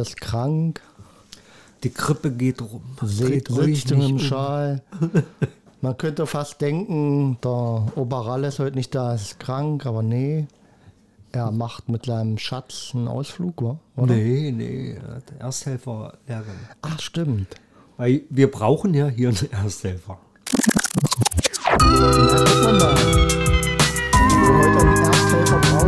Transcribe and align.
Ist 0.00 0.20
krank. 0.20 0.80
Die 1.82 1.90
Krippe 1.90 2.30
geht 2.30 2.60
rum. 2.62 2.82
Seht 3.02 3.48
sitzt 3.48 3.90
im 3.90 4.00
um. 4.00 4.18
Schal. 4.18 4.82
Man 5.80 5.96
könnte 5.96 6.26
fast 6.26 6.60
denken, 6.60 7.38
der 7.42 7.86
Oberall 7.94 8.44
ist 8.44 8.58
heute 8.58 8.76
nicht 8.76 8.94
da, 8.94 9.14
ist 9.14 9.38
krank, 9.38 9.86
aber 9.86 10.02
nee. 10.02 10.46
Er 11.30 11.50
macht 11.50 11.88
mit 11.88 12.06
seinem 12.06 12.38
Schatz 12.38 12.92
einen 12.94 13.06
Ausflug, 13.06 13.60
oder? 13.60 13.78
Nee, 13.96 14.50
nee, 14.50 14.96
Ersthelfer. 15.38 16.14
Ach, 16.82 17.00
stimmt. 17.00 17.48
Weil 17.96 18.22
wir 18.30 18.50
brauchen 18.50 18.94
ja 18.94 19.08
hier 19.08 19.28
einen 19.28 19.50
Ersthelfer. 19.50 20.18
Na, 21.80 22.10
guck 22.10 22.80
mal. 22.80 22.96
Wir 24.30 24.54
heute 24.58 24.78
einen 24.78 25.04
Ersthelfer 25.04 25.60
brauchen. 25.60 25.87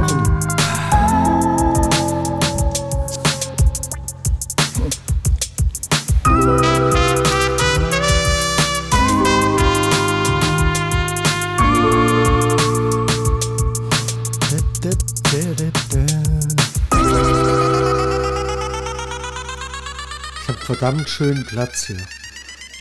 Verdammt 20.81 21.11
schönen 21.11 21.45
Platz 21.45 21.89
hier. 21.89 21.99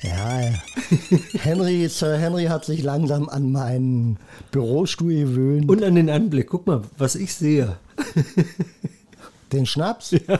Ja, 0.03 0.53
Henry, 1.34 1.89
Sir 1.89 2.17
Henry 2.17 2.45
hat 2.45 2.63
sich 2.63 2.81
langsam 2.81 3.27
an 3.27 3.52
meinen 3.52 4.17
Bürostuhl 4.52 5.13
gewöhnt. 5.13 5.70
Und 5.70 5.84
an 5.84 5.95
den 5.95 6.09
Anblick. 6.09 6.48
Guck 6.48 6.66
mal, 6.66 6.81
was 6.98 7.16
ich 7.16 7.34
sehe. 7.34 7.75
Den 9.52 9.66
Schnaps? 9.66 10.12
Ja. 10.12 10.39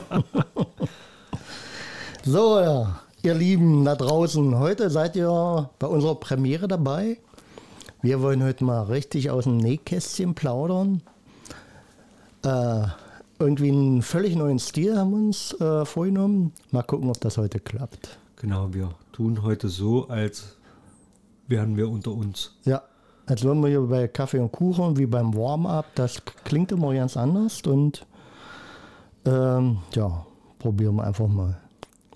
So, 2.22 2.86
ihr 3.22 3.34
Lieben 3.34 3.84
da 3.86 3.94
draußen, 3.94 4.58
heute 4.58 4.90
seid 4.90 5.16
ihr 5.16 5.70
bei 5.78 5.86
unserer 5.86 6.16
Premiere 6.16 6.68
dabei. 6.68 7.16
Wir 8.02 8.20
wollen 8.20 8.42
heute 8.42 8.64
mal 8.64 8.82
richtig 8.84 9.30
aus 9.30 9.44
dem 9.44 9.56
Nähkästchen 9.56 10.34
plaudern. 10.34 11.00
Äh, 12.42 12.82
irgendwie 13.40 13.70
einen 13.70 14.02
völlig 14.02 14.36
neuen 14.36 14.58
Stil 14.58 14.96
haben 14.96 15.10
wir 15.10 15.16
uns 15.16 15.58
äh, 15.60 15.84
vorgenommen. 15.84 16.52
Mal 16.70 16.82
gucken, 16.82 17.08
ob 17.08 17.20
das 17.20 17.38
heute 17.38 17.58
klappt. 17.58 18.18
Genau, 18.36 18.72
wir 18.72 18.90
tun 19.12 19.42
heute 19.42 19.68
so, 19.68 20.08
als 20.08 20.56
wären 21.46 21.76
wir 21.76 21.88
unter 21.88 22.12
uns. 22.12 22.56
Ja, 22.64 22.82
als 23.26 23.42
wären 23.42 23.60
wir 23.62 23.68
hier 23.68 23.80
bei 23.82 24.08
Kaffee 24.08 24.38
und 24.38 24.52
Kuchen 24.52 24.96
wie 24.96 25.06
beim 25.06 25.34
Warm-up. 25.34 25.86
Das 25.94 26.22
klingt 26.44 26.72
immer 26.72 26.94
ganz 26.94 27.16
anders 27.16 27.62
und 27.62 28.06
ähm, 29.24 29.78
ja, 29.94 30.26
probieren 30.58 30.96
wir 30.96 31.04
einfach 31.04 31.28
mal. 31.28 31.58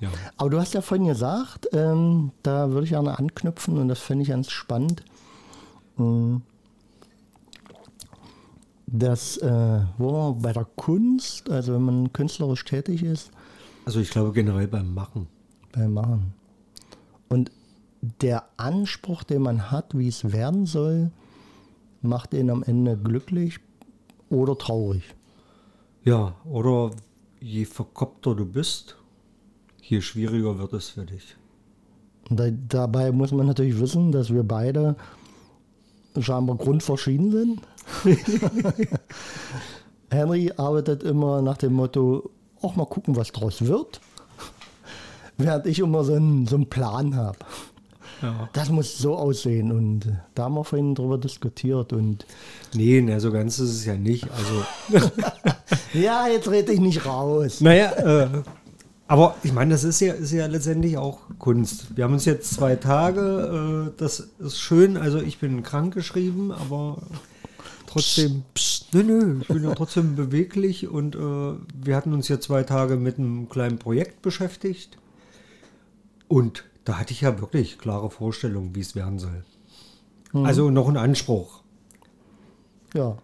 Ja. 0.01 0.09
Aber 0.37 0.51
du 0.51 0.61
hast 0.61 0.75
ja 0.75 0.83
vorhin 0.83 1.07
gesagt, 1.07 1.69
ähm, 1.73 2.33
da 2.43 2.71
würde 2.71 2.85
ich 2.85 2.91
gerne 2.91 3.19
anknüpfen 3.19 3.79
und 3.79 3.89
das 3.89 4.01
finde 4.01 4.23
ich 4.23 4.29
ganz 4.29 4.51
spannend. 4.51 5.05
Mhm 5.97 6.43
dass 8.87 9.39
äh, 9.39 9.81
wo 9.99 10.35
bei 10.35 10.53
der 10.53 10.67
Kunst, 10.77 11.51
also 11.51 11.75
wenn 11.75 11.83
man 11.83 12.13
künstlerisch 12.13 12.65
tätig 12.65 13.03
ist. 13.03 13.31
Also 13.85 14.01
ich 14.01 14.11
glaube 14.11 14.33
generell 14.33 14.69
beim 14.69 14.95
Machen. 14.95 15.29
Beim 15.73 15.95
Machen. 15.95 16.35
Und 17.29 17.51
der 18.21 18.45
Anspruch, 18.57 19.23
den 19.23 19.43
man 19.43 19.71
hat, 19.71 19.97
wie 19.97 20.09
es 20.09 20.33
werden 20.33 20.67
soll, 20.67 21.11
macht 22.03 22.35
ihn 22.35 22.51
am 22.51 22.63
Ende 22.63 22.97
glücklich 22.97 23.59
oder 24.29 24.57
traurig. 24.59 25.03
Ja, 26.05 26.35
oder 26.45 26.91
je 27.41 27.65
verkopfter 27.65 28.35
du 28.35 28.45
bist, 28.45 28.97
je 29.81 30.01
schwieriger 30.01 30.59
wird 30.59 30.75
es 30.75 30.91
für 30.91 31.07
dich. 31.07 31.37
Da, 32.31 32.51
dabei 32.51 33.13
muss 33.13 33.33
man 33.33 33.47
natürlich 33.47 33.79
wissen, 33.79 34.13
dass 34.13 34.33
wir 34.33 34.43
beide 34.43 34.97
scheinbar 36.19 36.57
grundverschieden 36.57 37.31
sind. 37.31 37.61
Henry 40.11 40.53
arbeitet 40.57 41.03
immer 41.03 41.43
nach 41.43 41.57
dem 41.57 41.75
Motto, 41.75 42.31
auch 42.61 42.77
mal 42.77 42.87
gucken, 42.87 43.17
was 43.17 43.33
draus 43.33 43.63
wird. 43.63 44.01
Während 45.37 45.67
ich 45.67 45.81
immer 45.81 46.05
so 46.05 46.15
einen, 46.15 46.47
so 46.47 46.57
einen 46.57 46.71
Plan 46.71 47.17
habe. 47.17 47.39
Ja. 48.23 48.49
Das 48.53 48.71
muss 48.71 48.97
so 48.97 49.17
aussehen 49.17 49.73
und 49.73 50.13
da 50.35 50.45
haben 50.45 50.55
wir 50.55 50.65
vorhin 50.65 50.95
drüber 50.95 51.19
diskutiert 51.19 51.93
und. 51.93 52.25
Nee, 52.73 53.03
na, 53.03 53.19
so 53.21 53.33
ganz 53.33 53.59
ist 53.59 53.71
es 53.71 53.85
ja 53.85 53.97
nicht. 53.97 54.29
Also. 54.31 55.09
ja, 55.93 56.29
jetzt 56.29 56.49
rede 56.51 56.73
ich 56.73 56.81
nicht 56.81 57.05
raus. 57.05 57.61
Naja, 57.61 57.91
äh, 58.23 58.29
aber 59.07 59.35
ich 59.43 59.53
meine, 59.53 59.73
das 59.73 59.85
ist 59.85 60.01
ja, 60.01 60.15
ist 60.15 60.33
ja 60.33 60.47
letztendlich 60.47 60.97
auch 60.97 61.21
Kunst. 61.39 61.97
Wir 61.97 62.05
haben 62.05 62.15
uns 62.15 62.25
jetzt 62.25 62.55
zwei 62.55 62.77
Tage, 62.77 63.91
äh, 63.91 64.01
das 64.01 64.29
ist 64.39 64.59
schön. 64.59 64.97
Also 64.97 65.21
ich 65.21 65.39
bin 65.39 65.63
krank 65.63 65.93
geschrieben, 65.93 66.53
aber 66.53 67.03
trotzdem, 67.95 68.43
pst, 68.55 68.91
pst, 68.91 68.95
nö, 68.95 69.03
nö, 69.03 69.41
ich 69.41 69.49
bin 69.49 69.65
ja 69.65 69.75
trotzdem 69.75 70.17
beweglich 70.17 70.89
und 70.89 71.15
äh, 71.15 71.19
wir 71.19 71.97
hatten 71.97 72.13
uns 72.13 72.29
ja 72.29 72.41
zwei 72.41 72.63
Tage 72.63 72.97
mit 72.97 73.19
einem 73.19 73.49
kleinen 73.49 73.79
Projekt 73.79 74.23
beschäftigt. 74.23 74.99
Und 76.29 76.65
da 76.85 76.99
hatte 76.99 77.13
ich 77.13 77.23
ja 77.23 77.41
wirklich 77.41 77.79
klare 77.79 78.11
Vorstellungen, 78.11 78.75
wie 78.75 78.81
es 78.81 78.95
werden 78.95 79.19
soll. 79.19 79.45
Mhm. 80.33 80.45
Also 80.45 80.71
noch 80.71 80.89
ein 80.89 80.97
Anspruch. 80.97 81.63
Ja. 82.95 83.17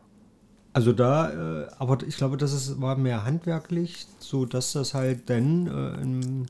Also 0.73 0.93
da, 0.93 1.63
äh, 1.63 1.69
aber 1.79 1.99
ich 2.07 2.17
glaube, 2.17 2.37
das 2.37 2.53
ist, 2.53 2.81
war 2.81 2.97
mehr 2.97 3.25
handwerklich, 3.25 4.07
so 4.19 4.45
dass 4.45 4.73
das 4.73 4.95
halt 4.95 5.29
dann 5.29 6.45
äh, 6.45 6.49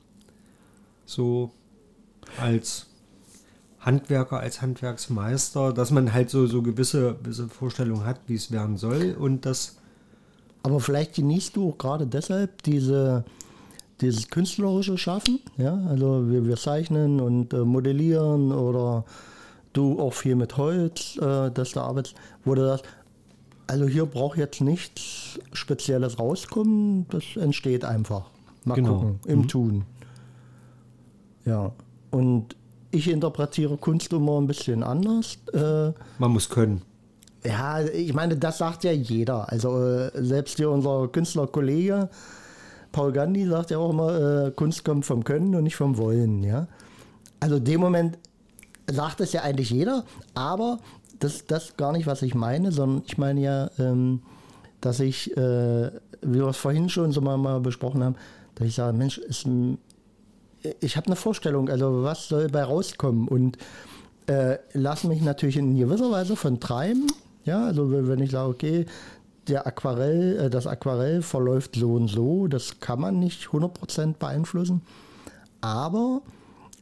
so 1.07 1.53
als 2.39 2.90
Handwerker, 3.81 4.41
als 4.41 4.61
Handwerksmeister, 4.61 5.73
dass 5.73 5.91
man 5.91 6.13
halt 6.13 6.31
so, 6.31 6.47
so 6.47 6.63
gewisse, 6.63 7.17
gewisse 7.23 7.49
Vorstellungen 7.49 8.05
hat, 8.05 8.21
wie 8.27 8.35
es 8.35 8.51
werden 8.51 8.77
soll 8.77 9.17
und 9.19 9.47
das. 9.47 9.77
Aber 10.63 10.81
vielleicht 10.81 11.15
genießt 11.15 11.57
du 11.57 11.71
auch 11.71 11.79
gerade 11.79 12.07
deshalb 12.07 12.63
diese, 12.65 13.25
dieses 14.03 14.29
künstlerische 14.29 14.99
Schaffen, 14.99 15.41
ja, 15.57 15.75
also 15.89 16.31
wir, 16.31 16.47
wir 16.47 16.57
zeichnen 16.57 17.21
und 17.21 17.55
äh, 17.55 17.65
modellieren 17.65 18.53
oder 18.53 19.05
du 19.73 19.99
auch 19.99 20.13
viel 20.13 20.35
mit 20.35 20.59
Holz, 20.59 21.17
äh, 21.17 21.51
dass 21.51 21.73
du 21.73 21.81
arbeitest, 21.81 22.15
wo 22.45 22.55
du 22.55 22.63
das, 22.63 22.83
also 23.67 23.87
hier 23.87 24.05
braucht 24.05 24.37
jetzt 24.37 24.61
nichts 24.61 25.39
Spezielles 25.53 26.19
rauskommen, 26.19 27.07
das 27.09 27.25
entsteht 27.37 27.87
einfach. 27.87 28.27
Mal 28.65 28.75
genau. 28.75 28.95
gucken, 28.99 29.21
im 29.27 29.39
mhm. 29.39 29.49
Tun. 29.49 29.85
Ja, 31.47 31.73
und 32.11 32.57
ich 32.91 33.09
interpretiere 33.09 33.77
Kunst 33.77 34.13
immer 34.13 34.41
ein 34.41 34.47
bisschen 34.47 34.83
anders. 34.83 35.39
Äh, 35.53 35.93
Man 36.19 36.31
muss 36.33 36.49
können. 36.49 36.83
Ja, 37.45 37.81
ich 37.81 38.13
meine, 38.13 38.37
das 38.37 38.59
sagt 38.59 38.85
ja 38.85 38.93
jeder. 38.93 39.51
Also 39.51 39.83
äh, 39.83 40.11
selbst 40.15 40.57
hier 40.57 40.71
unser 40.71 41.09
Künstlerkollege 41.09 42.11
Paul 42.93 43.13
Gandhi 43.13 43.47
sagt 43.47 43.71
ja 43.71 43.79
auch 43.79 43.91
immer, 43.91 44.47
äh, 44.47 44.51
Kunst 44.51 44.85
kommt 44.85 45.05
vom 45.07 45.25
Können 45.25 45.55
und 45.55 45.65
nicht 45.65 45.77
vom 45.77 45.97
Wollen. 45.97 46.43
Ja? 46.43 46.67
Also 47.39 47.57
in 47.57 47.65
dem 47.65 47.81
Moment 47.81 48.19
sagt 48.91 49.21
es 49.21 49.33
ja 49.33 49.43
eigentlich 49.43 49.71
jeder, 49.71 50.05
aber 50.35 50.79
das 51.21 51.43
ist 51.43 51.77
gar 51.77 51.93
nicht, 51.93 52.07
was 52.07 52.23
ich 52.23 52.35
meine, 52.35 52.73
sondern 52.73 53.03
ich 53.07 53.19
meine 53.19 53.41
ja, 53.41 53.71
ähm, 53.79 54.23
dass 54.81 55.01
ich, 55.01 55.37
äh, 55.37 55.91
wie 56.23 56.39
wir 56.39 56.49
es 56.49 56.57
vorhin 56.57 56.89
schon 56.89 57.13
so 57.13 57.21
mal, 57.21 57.37
mal 57.37 57.61
besprochen 57.61 58.03
haben, 58.03 58.17
dass 58.55 58.67
ich 58.67 58.75
sage, 58.75 58.97
Mensch, 58.97 59.19
ist 59.19 59.47
ein 59.47 59.79
ich 60.81 60.97
habe 60.97 61.07
eine 61.07 61.17
Vorstellung, 61.17 61.69
also 61.69 62.03
was 62.03 62.29
soll 62.29 62.49
bei 62.49 62.63
rauskommen 62.63 63.29
und 63.29 63.59
äh, 64.27 64.59
lass 64.73 65.05
mich 65.05 65.23
natürlich 65.23 65.57
in 65.57 65.77
gewisser 65.77 66.11
Weise 66.11 66.37
von 66.37 66.61
treiben. 66.61 67.07
Ja, 67.45 67.67
also 67.67 67.91
wenn 67.91 68.21
ich 68.21 68.31
sage, 68.31 68.51
okay, 68.51 68.87
der 69.49 69.67
Aquarell, 69.67 70.39
äh, 70.39 70.51
das 70.51 70.67
Aquarell 70.67 71.23
verläuft 71.23 71.77
so 71.77 71.95
und 71.95 72.09
so, 72.09 72.47
das 72.47 72.81
kann 72.81 73.01
man 73.01 73.19
nicht 73.19 73.49
100% 73.49 74.15
beeinflussen. 74.19 74.83
Aber 75.61 76.23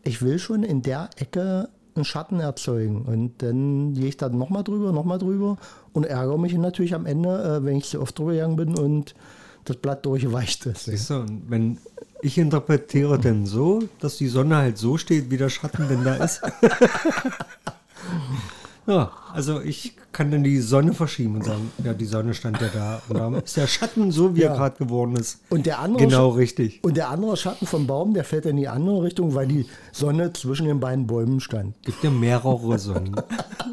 ich 0.05 0.23
will 0.23 0.39
schon 0.39 0.63
in 0.63 0.83
der 0.83 1.11
Ecke 1.17 1.69
einen 1.95 2.05
Schatten 2.05 2.41
erzeugen. 2.41 3.03
Und 3.03 3.43
dann 3.43 3.95
gehe 3.95 4.07
ich 4.07 4.17
dann 4.17 4.37
nochmal 4.39 4.65
drüber, 4.65 4.93
nochmal 4.93 5.19
drüber 5.19 5.57
und 5.93 6.07
ärgere 6.07 6.39
mich 6.39 6.55
natürlich 6.55 6.95
am 6.95 7.07
Ende, 7.07 7.43
äh, 7.43 7.65
wenn 7.65 7.77
ich 7.77 7.87
so 7.87 8.01
oft 8.01 8.19
drüber 8.19 8.33
gegangen 8.33 8.57
bin 8.57 8.79
und 8.79 9.15
das 9.69 9.77
Blatt 9.77 10.07
durchweicht 10.07 10.67
ist. 10.67 10.85
Siehst 10.85 11.11
du, 11.11 11.15
und 11.15 11.43
wenn 11.49 11.79
ich 12.23 12.39
interpretiere 12.39 13.19
denn 13.19 13.47
so, 13.47 13.81
dass 14.01 14.17
die 14.17 14.29
Sonne 14.29 14.57
halt 14.57 14.79
so 14.79 14.99
steht, 14.99 15.31
wie 15.31 15.37
der 15.37 15.49
Schatten 15.49 15.89
denn 15.89 16.05
da 16.05 16.15
ist. 16.17 16.43
ja, 18.87 19.13
also 19.33 19.61
ich 19.61 19.95
kann 20.13 20.31
dann 20.31 20.43
die 20.43 20.59
Sonne 20.59 20.95
verschieben 20.95 21.37
und 21.37 21.45
sagen, 21.45 21.71
ja, 21.85 21.95
die 21.95 22.07
Sonne 22.07 22.35
stand 22.35 22.61
ja 22.61 22.69
da. 22.73 23.03
Und 23.09 23.19
da 23.19 23.39
ist 23.39 23.57
der 23.57 23.69
Schatten 23.69 24.11
so, 24.11 24.35
wie 24.35 24.41
ja. 24.41 24.51
er 24.51 24.57
gerade 24.57 24.79
geworden 24.79 25.15
ist. 25.17 25.41
Und 25.49 25.67
der 25.67 25.79
andere 25.79 26.07
genau 26.07 26.31
richtig. 26.31 26.81
Und 26.83 26.97
der 26.97 27.11
andere 27.11 27.37
Schatten 27.37 27.67
vom 27.67 27.87
Baum, 27.87 28.15
der 28.15 28.25
fällt 28.25 28.47
in 28.47 28.57
die 28.57 28.69
andere 28.69 29.05
Richtung, 29.05 29.35
weil 29.35 29.47
die 29.47 29.67
Sonne 29.93 30.33
zwischen 30.33 30.67
den 30.67 30.81
beiden 30.81 31.07
Bäumen 31.07 31.41
stand. 31.41 31.81
Gibt 31.83 32.03
ja 32.03 32.11
mehrere 32.11 32.79
Sonnen. 32.79 33.15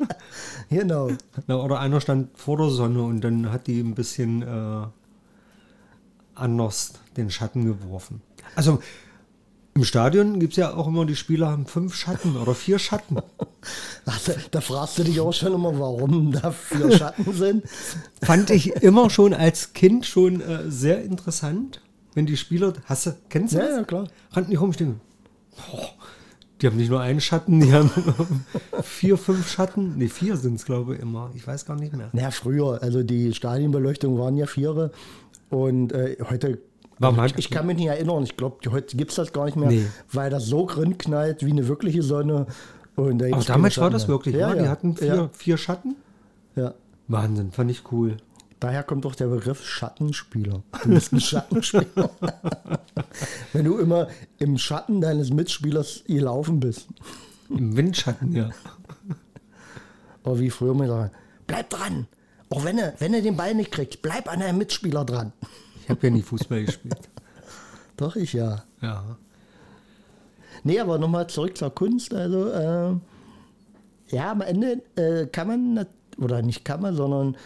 genau. 0.70 1.10
Na, 1.48 1.56
oder 1.56 1.80
einer 1.80 2.00
stand 2.00 2.38
vor 2.38 2.58
der 2.58 2.70
Sonne 2.70 3.02
und 3.02 3.22
dann 3.22 3.52
hat 3.52 3.68
die 3.68 3.80
ein 3.80 3.96
bisschen 3.96 4.44
äh, 4.44 4.86
anders 6.36 6.94
den 7.18 7.30
Schatten 7.30 7.66
geworfen. 7.66 8.22
Also 8.56 8.80
im 9.74 9.84
Stadion 9.84 10.40
gibt 10.40 10.54
es 10.54 10.58
ja 10.58 10.74
auch 10.74 10.88
immer, 10.88 11.06
die 11.06 11.18
Spieler 11.18 11.50
haben 11.50 11.66
fünf 11.66 11.96
Schatten 11.96 12.38
oder 12.38 12.56
vier 12.56 12.80
Schatten. 12.80 13.18
Also, 14.06 14.34
da 14.52 14.62
fragst 14.62 15.00
du 15.00 15.04
dich 15.04 15.20
auch 15.20 15.34
schon 15.34 15.52
immer, 15.52 15.80
warum 15.80 16.32
da 16.32 16.52
vier 16.52 16.92
Schatten 16.96 17.34
sind. 17.34 17.64
Fand 18.22 18.52
ich 18.52 18.68
immer 18.84 19.10
schon 19.10 19.34
als 19.34 19.74
Kind 19.74 20.06
schon 20.06 20.40
äh, 20.40 20.70
sehr 20.70 21.02
interessant, 21.04 21.82
wenn 22.14 22.28
die 22.28 22.38
Spieler, 22.38 22.74
hast 22.86 23.08
du, 23.08 23.16
kennst 23.30 23.56
du 23.56 23.58
Ja, 23.58 23.66
das? 23.66 23.78
ja, 23.78 23.84
klar. 23.84 24.08
Rannten 24.34 24.52
die 24.52 24.58
rumstehen. 24.58 25.02
Oh, 25.74 25.80
die 26.62 26.68
haben 26.68 26.78
nicht 26.78 26.92
nur 26.92 27.02
einen 27.02 27.20
Schatten, 27.22 27.60
die 27.60 27.74
haben 27.74 27.90
vier, 28.84 29.18
fünf 29.18 29.50
Schatten. 29.52 29.98
Ne, 29.98 30.10
vier 30.10 30.38
sind 30.38 30.56
es, 30.56 30.66
glaube 30.66 30.94
ich, 30.94 31.02
immer. 31.02 31.32
Ich 31.34 31.48
weiß 31.48 31.66
gar 31.66 31.76
nicht 31.76 31.94
mehr. 31.96 32.10
Naja, 32.14 32.30
früher, 32.30 32.84
also 32.84 33.02
die 33.02 33.34
Stadienbeleuchtung 33.34 34.20
waren 34.20 34.38
ja 34.38 34.46
Viere 34.46 34.92
und 35.56 35.94
äh, 35.94 36.18
heute. 36.30 36.60
Warum 37.00 37.16
ich, 37.18 37.34
hat- 37.34 37.40
ich 37.40 37.50
kann 37.50 37.66
mich 37.68 37.78
nicht 37.78 37.88
erinnern, 37.88 38.24
ich 38.24 38.38
glaube, 38.38 38.58
heute 38.72 38.96
gibt 38.96 39.12
es 39.12 39.16
das 39.16 39.34
gar 39.34 39.46
nicht 39.46 39.58
mehr, 39.58 39.70
Nee. 39.70 39.86
weil 40.14 40.30
das 40.30 40.46
so 40.46 40.66
knallt 40.66 41.46
wie 41.46 41.52
eine 41.52 41.68
wirkliche 41.68 42.02
Sonne. 42.04 42.48
Und 42.96 43.20
da 43.20 43.26
Aber 43.26 43.32
gibt's 43.34 43.46
damals 43.48 43.78
war 43.78 43.90
das 43.90 44.04
Schatten 44.04 44.12
mehr. 44.12 44.16
wirklich, 44.20 44.36
ja, 44.36 44.54
ja, 44.54 44.62
die 44.64 44.70
hatten 44.70 44.96
vier, 44.96 45.08
Ja, 45.16 45.30
vier 45.34 45.58
Schatten. 45.58 45.96
ja. 46.56 46.74
Wahnsinn, 47.10 47.52
fand 47.52 47.70
ich 47.72 47.92
cool. 47.92 48.18
Daher 48.62 48.84
kommt 48.84 49.04
doch 49.06 49.14
der 49.16 49.28
Begriff 49.28 49.64
Schattenspieler. 49.66 50.64
Du 50.84 50.90
bist 50.90 51.12
ein 51.12 51.20
Schattenspieler. 51.20 52.10
Wenn 53.54 53.66
du 53.66 53.78
immer 53.78 54.08
im 54.40 54.58
Schatten 54.58 55.02
deines 55.02 55.32
Mitspielers 55.32 56.04
gelaufen 56.08 56.62
bist. 56.62 56.88
Im 57.50 57.76
Windschatten, 57.76 58.32
ja. 58.34 58.50
Oder 60.24 60.40
wie 60.40 60.50
früher 60.50 60.74
mal 60.74 60.88
sagen, 60.88 61.12
bleib 61.48 61.70
dran. 61.70 62.08
Auch 62.50 62.64
wenn 62.64 62.78
du, 62.78 62.94
wenn 63.00 63.12
du 63.12 63.22
den 63.22 63.36
Ball 63.36 63.54
nicht 63.56 63.72
kriegst, 63.72 64.02
bleib 64.02 64.32
an 64.32 64.40
deinem 64.40 64.58
Mitspieler 64.58 65.04
dran. 65.04 65.34
Ich 65.84 65.90
habe 65.90 66.08
ja 66.08 66.14
nie 66.14 66.22
Fußball 66.22 66.66
gespielt. 66.66 67.10
Doch, 67.98 68.16
ich 68.16 68.34
ja. 68.34 68.64
Ja. 68.82 69.18
Nee, 70.64 70.80
aber 70.80 70.98
nochmal 70.98 71.28
zurück 71.28 71.58
zur 71.58 71.74
Kunst. 71.74 72.14
Also, 72.14 72.50
äh, 72.50 72.94
ja, 74.16 74.32
am 74.32 74.42
Ende 74.42 74.82
äh, 74.96 75.28
kann 75.28 75.48
man, 75.48 75.86
oder 76.18 76.42
nicht 76.42 76.66
kann 76.66 76.82
man, 76.82 76.96
sondern 76.96 77.38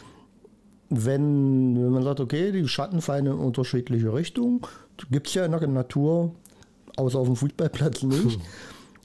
wenn, 0.90 1.76
wenn 1.76 1.92
man 1.92 2.04
sagt, 2.04 2.20
okay, 2.20 2.52
die 2.52 2.68
Schatten 2.68 3.02
fallen 3.02 3.28
in 3.28 3.34
unterschiedliche 3.34 4.14
Richtungen, 4.14 4.62
gibt 5.12 5.28
es 5.28 5.34
ja 5.34 5.46
in 5.46 5.52
der 5.52 5.68
Natur, 5.68 6.34
außer 6.98 7.20
auf 7.20 7.28
dem 7.28 7.36
Fußballplatz 7.36 8.04
nicht. 8.04 8.40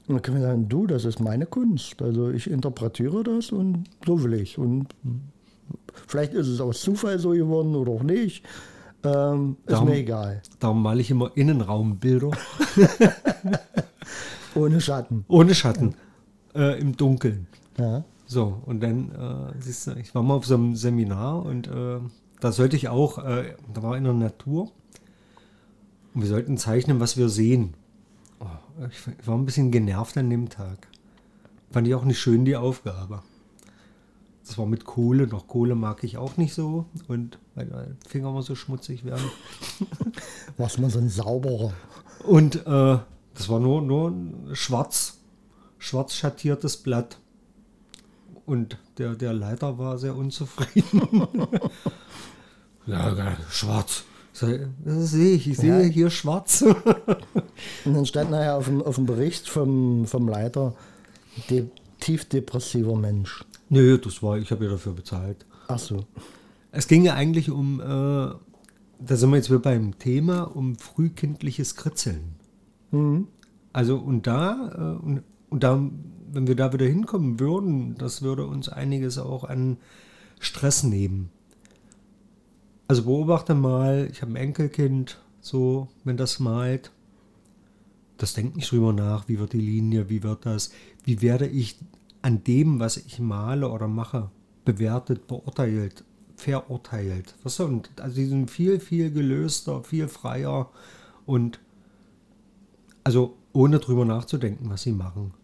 Und 0.07 0.15
dann 0.15 0.21
können 0.21 0.37
wir 0.37 0.47
sagen, 0.47 0.69
du, 0.69 0.87
das 0.87 1.05
ist 1.05 1.19
meine 1.19 1.45
Kunst. 1.45 2.01
Also 2.01 2.29
ich 2.29 2.49
interpretiere 2.49 3.23
das 3.23 3.51
und 3.51 3.85
so 4.05 4.23
will 4.23 4.33
ich. 4.33 4.57
Und 4.57 4.87
vielleicht 6.07 6.33
ist 6.33 6.47
es 6.47 6.59
aus 6.61 6.81
Zufall 6.81 7.19
so 7.19 7.31
geworden 7.31 7.75
oder 7.75 7.91
auch 7.91 8.03
nicht. 8.03 8.43
Ähm, 9.03 9.57
ist 9.65 9.71
Darum- 9.73 9.89
mir 9.89 9.95
egal. 9.97 10.41
Darum 10.59 10.81
male 10.81 11.01
ich 11.01 11.11
immer 11.11 11.31
Innenraumbilder. 11.35 12.31
Ohne 14.55 14.81
Schatten. 14.81 15.25
Ohne 15.27 15.53
Schatten. 15.53 15.95
Äh, 16.55 16.79
Im 16.79 16.95
Dunkeln. 16.95 17.47
Ja. 17.77 18.03
So, 18.25 18.61
und 18.65 18.81
dann, 18.81 19.11
äh, 19.11 19.53
siehst 19.61 19.87
du, 19.87 19.91
ich 19.97 20.15
war 20.15 20.23
mal 20.23 20.35
auf 20.35 20.45
so 20.45 20.55
einem 20.55 20.75
Seminar 20.75 21.45
und 21.45 21.67
äh, 21.67 21.99
da 22.39 22.51
sollte 22.51 22.75
ich 22.75 22.87
auch, 22.89 23.19
äh, 23.23 23.53
da 23.73 23.83
war 23.83 23.97
in 23.97 24.03
der 24.05 24.13
Natur 24.13 24.71
und 26.13 26.21
wir 26.21 26.27
sollten 26.27 26.57
zeichnen, 26.57 26.99
was 26.99 27.17
wir 27.17 27.29
sehen. 27.29 27.75
Oh, 28.39 28.45
ich, 28.89 28.97
ich 29.19 29.27
war 29.27 29.37
ein 29.37 29.45
bisschen 29.45 29.69
genervt 29.71 30.17
an 30.17 30.29
dem 30.29 30.49
Tag. 30.49 30.87
Fand 31.71 31.87
ich 31.87 31.93
auch 31.93 32.05
nicht 32.05 32.19
schön, 32.19 32.45
die 32.45 32.55
Aufgabe. 32.55 33.21
Das 34.45 34.57
war 34.59 34.65
mit 34.67 34.85
Kohle, 34.85 35.25
noch 35.27 35.47
Kohle 35.47 35.73
mag 35.75 36.03
ich 36.03 36.17
auch 36.17 36.37
nicht 36.37 36.53
so 36.53 36.85
und 37.07 37.39
weil 37.55 37.65
meine 37.65 37.95
Finger 38.07 38.29
immer 38.29 38.43
so 38.43 38.53
schmutzig 38.55 39.03
werden. 39.03 39.25
Was 40.57 40.77
man 40.77 40.91
so 40.91 40.99
ein 40.99 41.09
sauberer. 41.09 41.73
Und 42.23 42.57
äh, 42.67 42.97
das 43.33 43.49
war 43.49 43.59
nur, 43.59 43.81
nur 43.81 44.11
ein 44.11 44.49
schwarz, 44.53 45.17
schwarz 45.79 46.13
schattiertes 46.13 46.77
Blatt. 46.77 47.17
Und 48.45 48.77
der, 48.99 49.15
der 49.15 49.33
Leiter 49.33 49.79
war 49.79 49.97
sehr 49.97 50.15
unzufrieden. 50.15 51.27
ja, 52.85 53.37
schwarz. 53.49 54.03
Das 54.39 55.11
sehe 55.11 55.35
ich, 55.35 55.47
ich 55.47 55.57
sehe 55.57 55.81
Ja. 55.83 55.87
hier 55.87 56.09
schwarz. 56.09 56.61
Und 57.85 57.93
dann 57.93 58.05
stand 58.05 58.31
nachher 58.31 58.57
auf 58.57 58.65
dem, 58.65 58.81
auf 58.81 58.95
dem 58.95 59.05
Bericht 59.05 59.47
vom, 59.49 60.05
vom 60.05 60.27
Leiter, 60.27 60.75
de, 61.49 61.67
tief 61.99 62.25
depressiver 62.25 62.95
Mensch. 62.95 63.45
Nö, 63.69 63.97
das 63.97 64.21
war, 64.21 64.37
ich 64.37 64.51
habe 64.51 64.65
ja 64.65 64.71
dafür 64.71 64.93
bezahlt. 64.93 65.45
Ach 65.67 65.79
so. 65.79 66.05
Es 66.71 66.87
ging 66.87 67.03
ja 67.03 67.13
eigentlich 67.13 67.49
um, 67.49 67.79
äh, 67.79 67.83
da 67.83 68.37
sind 69.15 69.29
wir 69.29 69.37
jetzt 69.37 69.49
wieder 69.49 69.59
beim 69.59 69.97
Thema, 69.97 70.43
um 70.43 70.75
frühkindliches 70.75 71.75
Kritzeln. 71.75 72.35
Also 73.73 73.97
und 73.97 74.27
da, 74.27 74.97
äh, 74.99 75.03
und, 75.03 75.23
und 75.49 75.63
da, 75.63 75.81
wenn 76.31 76.47
wir 76.47 76.55
da 76.55 76.73
wieder 76.73 76.85
hinkommen 76.85 77.39
würden, 77.39 77.95
das 77.95 78.21
würde 78.21 78.45
uns 78.45 78.69
einiges 78.69 79.17
auch 79.17 79.43
an 79.43 79.77
Stress 80.39 80.83
nehmen. 80.83 81.29
Also 82.87 83.03
beobachte 83.03 83.55
mal, 83.55 84.07
ich 84.11 84.21
habe 84.21 84.33
ein 84.33 84.37
Enkelkind, 84.37 85.19
so, 85.41 85.87
wenn 86.03 86.17
das 86.17 86.39
malt, 86.39 86.91
das 88.17 88.33
denkt 88.33 88.55
nicht 88.55 88.71
drüber 88.71 88.93
nach, 88.93 89.27
wie 89.27 89.39
wird 89.39 89.53
die 89.53 89.59
Linie, 89.59 90.09
wie 90.09 90.23
wird 90.23 90.45
das, 90.45 90.71
wie 91.03 91.21
werde 91.21 91.47
ich 91.47 91.77
an 92.25 92.43
dem, 92.43 92.79
was 92.79 92.97
ich 92.97 93.19
male 93.19 93.69
oder 93.69 93.87
mache, 93.87 94.31
bewertet, 94.65 95.27
beurteilt, 95.27 96.03
verurteilt. 96.35 97.35
Was 97.43 97.57
so, 97.57 97.65
und 97.65 97.91
also 98.01 98.15
die 98.15 98.25
sind 98.25 98.49
viel, 98.49 98.79
viel 98.79 99.11
gelöster, 99.11 99.83
viel 99.83 100.07
freier 100.07 100.71
und 101.27 101.59
also 103.03 103.35
ohne 103.53 103.77
drüber 103.77 104.05
nachzudenken, 104.05 104.67
was 104.71 104.81
sie 104.81 104.91
machen. 104.91 105.35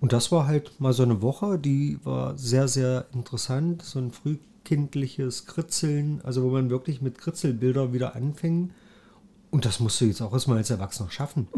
Und 0.00 0.12
das 0.12 0.30
war 0.30 0.46
halt 0.46 0.80
mal 0.80 0.92
so 0.92 1.02
eine 1.02 1.22
Woche, 1.22 1.58
die 1.58 1.98
war 2.04 2.38
sehr, 2.38 2.68
sehr 2.68 3.06
interessant. 3.12 3.82
So 3.82 3.98
ein 3.98 4.12
frühkindliches 4.12 5.46
Kritzeln, 5.46 6.20
also 6.22 6.44
wo 6.44 6.50
man 6.50 6.70
wirklich 6.70 7.02
mit 7.02 7.18
Kritzelbilder 7.18 7.92
wieder 7.92 8.14
anfing. 8.14 8.70
Und 9.50 9.64
das 9.64 9.80
musst 9.80 10.00
du 10.00 10.04
jetzt 10.04 10.20
auch 10.20 10.32
erstmal 10.32 10.58
als 10.58 10.70
Erwachsener 10.70 11.10
schaffen. 11.10 11.48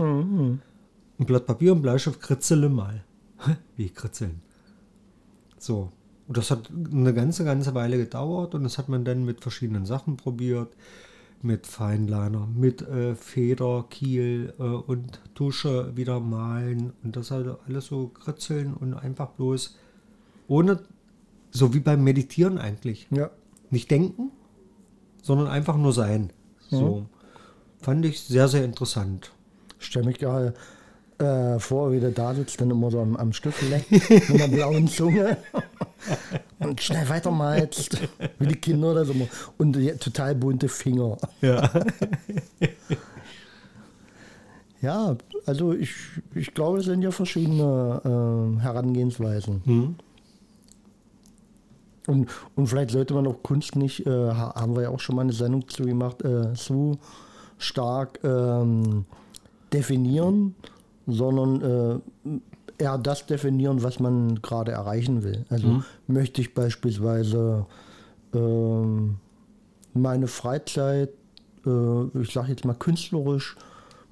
Ein 1.18 1.26
Blatt 1.26 1.44
Papier 1.44 1.72
und 1.72 1.82
Bleistift 1.82 2.22
kritzele 2.22 2.70
mal. 2.70 3.04
Wie 3.76 3.90
kritzeln? 3.90 4.42
So. 5.58 5.92
Und 6.28 6.36
das 6.36 6.50
hat 6.50 6.70
eine 6.92 7.14
ganze, 7.14 7.44
ganze 7.44 7.74
Weile 7.74 7.98
gedauert 7.98 8.54
und 8.54 8.64
das 8.64 8.78
hat 8.78 8.88
man 8.88 9.04
dann 9.04 9.24
mit 9.24 9.42
verschiedenen 9.42 9.86
Sachen 9.86 10.16
probiert. 10.16 10.74
Mit 11.42 11.66
Feinliner, 11.66 12.48
mit 12.52 12.82
äh, 12.82 13.14
Feder, 13.14 13.84
Kiel 13.90 14.54
äh, 14.58 14.62
und 14.62 15.20
Tusche 15.34 15.94
wieder 15.94 16.18
malen 16.18 16.94
und 17.04 17.14
das 17.14 17.30
halt 17.30 17.58
alles 17.68 17.86
so 17.86 18.08
kritzeln 18.08 18.74
und 18.74 18.94
einfach 18.94 19.28
bloß 19.32 19.76
ohne, 20.48 20.80
so 21.50 21.74
wie 21.74 21.80
beim 21.80 22.02
Meditieren 22.02 22.58
eigentlich. 22.58 23.06
Ja. 23.10 23.30
Nicht 23.70 23.90
denken, 23.90 24.32
sondern 25.22 25.48
einfach 25.48 25.76
nur 25.76 25.92
sein. 25.92 26.32
So. 26.70 27.06
Fand 27.80 28.04
ich 28.06 28.22
sehr, 28.22 28.48
sehr 28.48 28.64
interessant. 28.64 29.32
Ich 29.78 29.86
stelle 29.86 30.06
mich 30.06 30.18
gerade 30.18 30.54
äh, 31.18 31.58
vor, 31.58 31.92
wie 31.92 32.00
der 32.00 32.10
da 32.10 32.34
sitzt, 32.34 32.60
dann 32.60 32.70
immer 32.70 32.90
so 32.90 33.00
am, 33.00 33.16
am 33.16 33.30
leckt, 33.70 33.90
mit 34.10 34.30
einer 34.30 34.48
blauen 34.48 34.88
Zunge. 34.88 35.36
Und 36.58 36.80
schnell 36.82 37.08
weitermalst, 37.08 37.98
wie 38.38 38.46
die 38.46 38.56
Kinder 38.56 38.92
oder 38.92 39.04
so. 39.04 39.14
Und 39.58 39.76
die, 39.76 39.92
total 39.92 40.34
bunte 40.34 40.68
Finger. 40.68 41.16
Ja. 41.40 41.70
Ja, 44.82 45.16
also 45.46 45.72
ich, 45.72 45.94
ich 46.34 46.52
glaube, 46.52 46.78
es 46.78 46.84
sind 46.84 47.02
ja 47.02 47.10
verschiedene 47.10 48.00
äh, 48.04 48.60
Herangehensweisen. 48.60 49.62
Hm. 49.64 49.94
Und, 52.06 52.28
und 52.54 52.66
vielleicht 52.68 52.90
sollte 52.90 53.14
man 53.14 53.26
auch 53.26 53.42
Kunst 53.42 53.74
nicht, 53.74 54.06
äh, 54.06 54.10
ha- 54.10 54.54
haben 54.54 54.76
wir 54.76 54.82
ja 54.82 54.88
auch 54.90 55.00
schon 55.00 55.16
mal 55.16 55.22
eine 55.22 55.32
Sendung 55.32 55.66
zu 55.68 55.84
gemacht, 55.84 56.22
äh, 56.22 56.52
zu 56.54 56.98
stark 57.58 58.20
ähm, 58.22 59.06
definieren, 59.72 60.54
sondern 61.06 62.00
äh, 62.24 62.82
eher 62.82 62.98
das 62.98 63.26
definieren, 63.26 63.82
was 63.82 64.00
man 64.00 64.40
gerade 64.42 64.72
erreichen 64.72 65.22
will. 65.22 65.44
Also 65.48 65.68
möchte 66.06 66.40
ich 66.40 66.52
beispielsweise 66.54 67.66
ähm, 68.34 69.16
meine 69.94 70.26
Freizeit, 70.26 71.10
äh, 71.66 72.20
ich 72.20 72.32
sage 72.32 72.50
jetzt 72.50 72.64
mal 72.64 72.74
künstlerisch, 72.74 73.56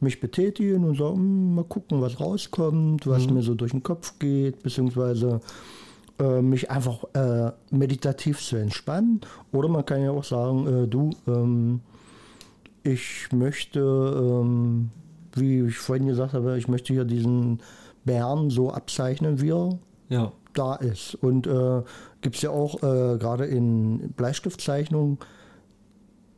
mich 0.00 0.20
betätigen 0.20 0.84
und 0.84 0.96
sagen, 0.96 1.16
"Hm, 1.16 1.54
mal 1.54 1.64
gucken, 1.64 2.00
was 2.00 2.20
rauskommt, 2.20 3.06
was 3.06 3.28
mir 3.28 3.42
so 3.42 3.54
durch 3.54 3.72
den 3.72 3.82
Kopf 3.82 4.18
geht, 4.18 4.62
beziehungsweise 4.62 5.40
äh, 6.18 6.42
mich 6.42 6.70
einfach 6.70 7.04
äh, 7.14 7.52
meditativ 7.70 8.40
zu 8.40 8.56
entspannen. 8.56 9.20
Oder 9.52 9.68
man 9.68 9.84
kann 9.84 10.02
ja 10.02 10.10
auch 10.10 10.24
sagen, 10.24 10.84
äh, 10.84 10.86
du, 10.86 11.10
ähm, 11.26 11.80
ich 12.82 13.28
möchte, 13.32 13.80
ähm, 13.80 14.90
wie 15.36 15.62
ich 15.66 15.76
vorhin 15.78 16.06
gesagt 16.06 16.32
habe, 16.34 16.56
ich 16.58 16.68
möchte 16.68 16.92
hier 16.92 17.04
diesen 17.04 17.60
Bären 18.04 18.50
so 18.50 18.70
abzeichnen, 18.70 19.40
wie 19.40 19.50
er 19.50 19.78
Ja. 20.08 20.32
da 20.52 20.74
ist. 20.76 21.14
Und 21.16 21.46
äh, 21.46 21.82
gibt 22.20 22.36
es 22.36 22.42
ja 22.42 22.50
auch 22.50 22.76
äh, 22.82 23.18
gerade 23.18 23.44
in 23.46 24.12
Bleistiftzeichnungen 24.12 25.18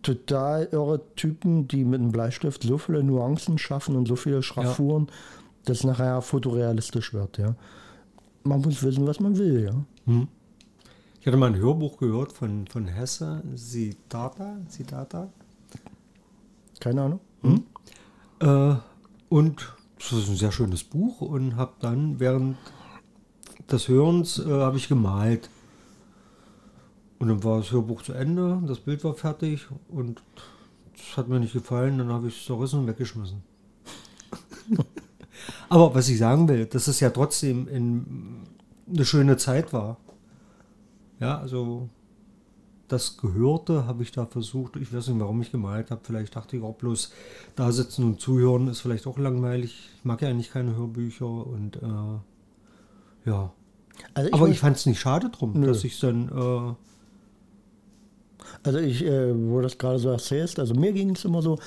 total 0.03 0.69
irre 0.71 1.01
Typen, 1.17 1.67
die 1.69 1.85
mit 1.85 2.01
einem 2.01 2.13
Bleistift 2.13 2.63
so 2.63 2.79
viele 2.79 3.03
Nuancen 3.03 3.59
schaffen 3.59 3.97
und 3.97 4.07
so 4.07 4.15
viele 4.17 4.43
Schraffuren, 4.43 5.09
dass 5.65 5.79
es 5.79 5.85
nachher 5.85 6.23
fotorealistisch 6.23 7.13
wird, 7.13 7.39
ja. 7.39 7.57
Man 8.45 8.61
muss 8.61 8.83
wissen, 8.85 9.05
was 9.09 9.19
man 9.19 9.37
will, 9.37 9.65
ja. 9.65 10.25
Ich 11.21 11.27
hatte 11.27 11.37
mal 11.37 11.47
ein 11.53 11.57
Hörbuch 11.59 11.97
gehört 11.99 12.33
von, 12.33 12.69
von 12.69 12.87
Hesse, 12.87 13.43
Siddhartha, 13.57 14.59
Siddhartha. 14.69 15.29
Keine 16.79 17.03
Ahnung. 17.03 17.21
Äh, 18.41 18.75
und 19.29 19.75
das 19.99 20.13
ist 20.13 20.29
ein 20.29 20.37
sehr 20.37 20.53
schönes 20.53 20.85
Buch 20.85 21.21
und 21.21 21.57
habe 21.57 21.73
dann 21.81 22.21
während 22.21 22.57
des 23.71 23.89
Hörens 23.89 24.39
äh, 24.39 24.51
habe 24.51 24.77
ich 24.77 24.89
gemalt. 24.89 25.51
Und 27.19 27.29
dann 27.29 27.43
war 27.45 27.59
das 27.59 27.73
Hörbuch 27.73 28.03
zu 28.03 28.13
Ende, 28.13 28.63
das 28.67 28.81
Bild 28.81 29.03
war 29.03 29.15
fertig 29.15 29.67
und 29.89 30.23
das 30.93 31.17
hat 31.17 31.29
mir 31.29 31.41
nicht 31.41 31.55
gefallen, 31.55 31.97
dann 31.99 32.09
habe 32.09 32.29
ich 32.29 32.39
es 32.39 32.45
zerrissen 32.45 32.81
und 32.81 32.87
weggeschmissen. 32.87 33.43
Aber 35.69 35.95
was 35.95 36.09
ich 36.09 36.19
sagen 36.19 36.49
will, 36.49 36.67
dass 36.67 36.89
es 36.89 37.01
ja 37.01 37.11
trotzdem 37.11 37.69
in, 37.69 38.45
eine 38.89 39.05
schöne 39.05 39.37
Zeit 39.37 39.73
war. 39.73 39.97
Ja, 41.19 41.39
also 41.39 41.89
das 42.89 43.17
Gehörte 43.19 43.87
habe 43.87 44.03
ich 44.03 44.13
da 44.13 44.27
versucht. 44.27 44.77
Ich 44.77 44.93
weiß 44.95 45.09
nicht, 45.09 45.19
warum 45.21 45.41
ich 45.43 45.51
gemalt 45.53 45.91
habe. 45.91 46.01
Vielleicht 46.05 46.37
dachte 46.37 46.57
ich 46.57 46.63
auch 46.63 46.75
bloß, 46.77 47.13
da 47.57 47.73
sitzen 47.73 48.05
und 48.05 48.21
zuhören 48.21 48.69
ist 48.69 48.81
vielleicht 48.81 49.07
auch 49.07 49.19
langweilig. 49.19 49.91
Ich 49.99 50.05
mag 50.05 50.23
ja 50.23 50.29
eigentlich 50.29 50.51
keine 50.51 50.77
Hörbücher 50.77 51.27
und 51.27 51.77
äh, 51.77 53.29
ja. 53.31 53.53
Also 54.15 54.31
Aber 54.33 54.41
muss- 54.47 54.51
ich 54.51 54.59
fand 54.61 54.77
es 54.77 54.87
nicht 54.87 55.01
schade 55.01 55.31
drum, 55.31 55.53
Nö. 55.55 55.67
dass 55.67 55.83
ich 55.85 55.99
dann. 56.01 56.29
Äh, 56.29 56.75
Also 58.63 58.79
ich, 58.79 59.05
äh, 59.05 59.33
wo 59.35 59.57
du 59.57 59.63
das 59.63 59.79
gerade 59.79 59.99
so 59.99 60.11
erzählst, 60.11 60.59
also 60.59 60.75
mir 60.75 60.93
ging 60.93 61.11
es 61.11 61.25
immer 61.25 61.43
so, 61.43 61.59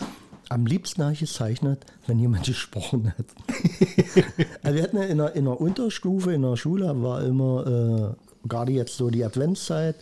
am 0.49 0.65
liebsten 0.65 1.03
habe 1.03 1.13
ich 1.13 1.19
gezeichnet, 1.19 1.85
wenn 2.07 2.19
jemand 2.19 2.45
gesprochen 2.45 3.13
hat. 3.17 3.25
also 4.63 4.75
wir 4.77 4.83
hatten 4.83 4.97
ja 4.97 5.03
in 5.03 5.17
der, 5.17 5.35
in 5.35 5.45
der 5.45 5.59
Unterstufe, 5.59 6.33
in 6.33 6.41
der 6.41 6.55
Schule 6.55 7.01
war 7.01 7.23
immer, 7.23 8.15
äh, 8.15 8.47
gerade 8.47 8.71
jetzt 8.71 8.95
so 8.97 9.09
die 9.09 9.23
Adventszeit, 9.23 9.95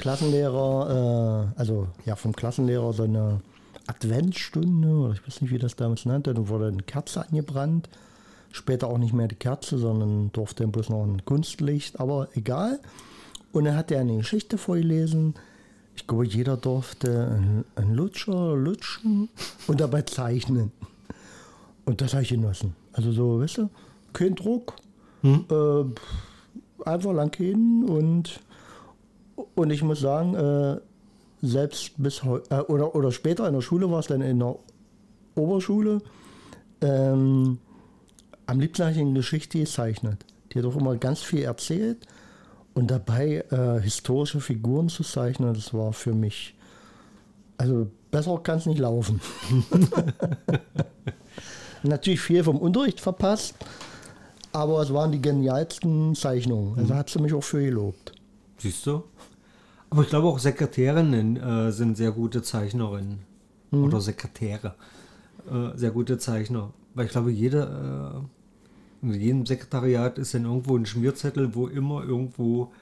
Klassenlehrer, 0.00 1.52
äh, 1.54 1.60
also 1.60 1.88
ja 2.06 2.16
vom 2.16 2.34
Klassenlehrer 2.34 2.92
so 2.94 3.02
eine 3.02 3.42
Adventsstunde, 3.86 4.88
oder 4.88 5.12
ich 5.12 5.26
weiß 5.26 5.42
nicht, 5.42 5.52
wie 5.52 5.58
das 5.58 5.76
damals 5.76 6.06
nannte, 6.06 6.32
da 6.32 6.48
wurde 6.48 6.68
eine 6.68 6.82
Kerze 6.82 7.26
angebrannt. 7.26 7.88
Später 8.52 8.88
auch 8.88 8.98
nicht 8.98 9.12
mehr 9.12 9.28
die 9.28 9.36
Kerze, 9.36 9.78
sondern 9.78 10.32
durfte 10.32 10.66
bloß 10.66 10.88
noch 10.88 11.04
ein 11.04 11.24
Kunstlicht, 11.24 12.00
aber 12.00 12.28
egal. 12.34 12.80
Und 13.52 13.66
er 13.66 13.76
hat 13.76 13.90
ja 13.90 14.00
eine 14.00 14.16
Geschichte 14.16 14.58
vorgelesen. 14.58 15.34
Ich 15.94 16.06
glaube, 16.06 16.26
jeder 16.26 16.56
durfte 16.56 17.28
ein, 17.28 17.64
ein 17.76 17.94
Lutscher 17.94 18.56
lutschen 18.56 19.28
und 19.68 19.80
dabei 19.80 20.02
zeichnen. 20.02 20.72
Und 21.84 22.00
das 22.00 22.14
habe 22.14 22.22
ich 22.22 22.30
genossen. 22.30 22.74
Also 22.92 23.12
so, 23.12 23.40
weißt 23.40 23.58
du, 23.58 23.70
kein 24.12 24.34
Druck. 24.34 24.76
Äh, 25.22 25.84
einfach 26.84 27.12
lang 27.12 27.36
hin 27.36 27.84
und, 27.84 28.40
und 29.54 29.70
ich 29.70 29.82
muss 29.82 30.00
sagen, 30.00 30.34
äh, 30.34 30.80
selbst 31.42 31.92
bis 31.96 32.22
heute, 32.22 32.54
äh, 32.54 32.60
oder, 32.60 32.94
oder 32.94 33.12
später 33.12 33.46
in 33.46 33.54
der 33.54 33.60
Schule 33.60 33.90
war 33.90 34.00
es 34.00 34.06
dann 34.06 34.20
in 34.20 34.38
der 34.38 34.56
Oberschule, 35.34 36.00
ähm, 36.80 37.58
am 38.46 38.60
liebsten 38.60 38.84
habe 38.84 38.92
ich 38.92 39.00
eine 39.00 39.12
Geschichte 39.12 39.58
gezeichnet. 39.58 40.24
Die 40.52 40.58
hat 40.58 40.66
auch 40.66 40.76
immer 40.76 40.96
ganz 40.96 41.20
viel 41.20 41.42
erzählt. 41.42 42.06
Und 42.74 42.90
dabei 42.90 43.44
äh, 43.50 43.80
historische 43.80 44.40
Figuren 44.40 44.88
zu 44.88 45.02
zeichnen, 45.02 45.54
das 45.54 45.74
war 45.74 45.92
für 45.92 46.12
mich, 46.12 46.54
also 47.56 47.88
besser 48.10 48.38
kann 48.38 48.58
es 48.58 48.66
nicht 48.66 48.78
laufen. 48.78 49.20
Natürlich 51.82 52.20
viel 52.20 52.44
vom 52.44 52.58
Unterricht 52.58 53.00
verpasst, 53.00 53.54
aber 54.52 54.82
es 54.82 54.92
waren 54.92 55.12
die 55.12 55.20
genialsten 55.20 56.14
Zeichnungen. 56.14 56.78
Also 56.78 56.94
hat 56.94 57.10
sie 57.10 57.20
mich 57.20 57.34
auch 57.34 57.42
für 57.42 57.62
gelobt. 57.62 58.12
siehst 58.58 58.86
du? 58.86 59.02
Aber 59.90 60.02
ich 60.02 60.08
glaube 60.08 60.28
auch 60.28 60.38
Sekretärinnen 60.38 61.36
äh, 61.36 61.72
sind 61.72 61.96
sehr 61.96 62.12
gute 62.12 62.42
Zeichnerinnen. 62.42 63.18
Oder 63.72 64.00
Sekretäre. 64.00 64.74
Äh, 65.50 65.76
sehr 65.76 65.90
gute 65.90 66.18
Zeichner. 66.18 66.72
Weil 66.94 67.06
ich 67.06 67.12
glaube, 67.12 67.30
jeder, 67.30 68.22
äh, 69.02 69.06
in 69.06 69.14
jedem 69.14 69.46
Sekretariat 69.46 70.18
ist 70.18 70.34
dann 70.34 70.44
irgendwo 70.44 70.76
ein 70.76 70.86
Schmierzettel, 70.86 71.54
wo 71.54 71.66
immer 71.68 72.04
irgendwo 72.04 72.72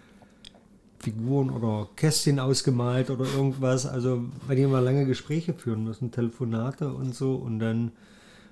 Figuren 0.99 1.51
oder 1.51 1.89
Kästchen 1.97 2.41
ausgemalt 2.41 3.11
oder 3.11 3.25
irgendwas. 3.25 3.87
Also 3.87 4.25
wenn 4.47 4.57
die 4.57 4.67
mal 4.67 4.83
lange 4.83 5.07
Gespräche 5.07 5.55
führen 5.55 5.85
müssen, 5.85 6.11
Telefonate 6.11 6.93
und 6.93 7.15
so 7.15 7.35
und 7.35 7.59
dann 7.59 7.93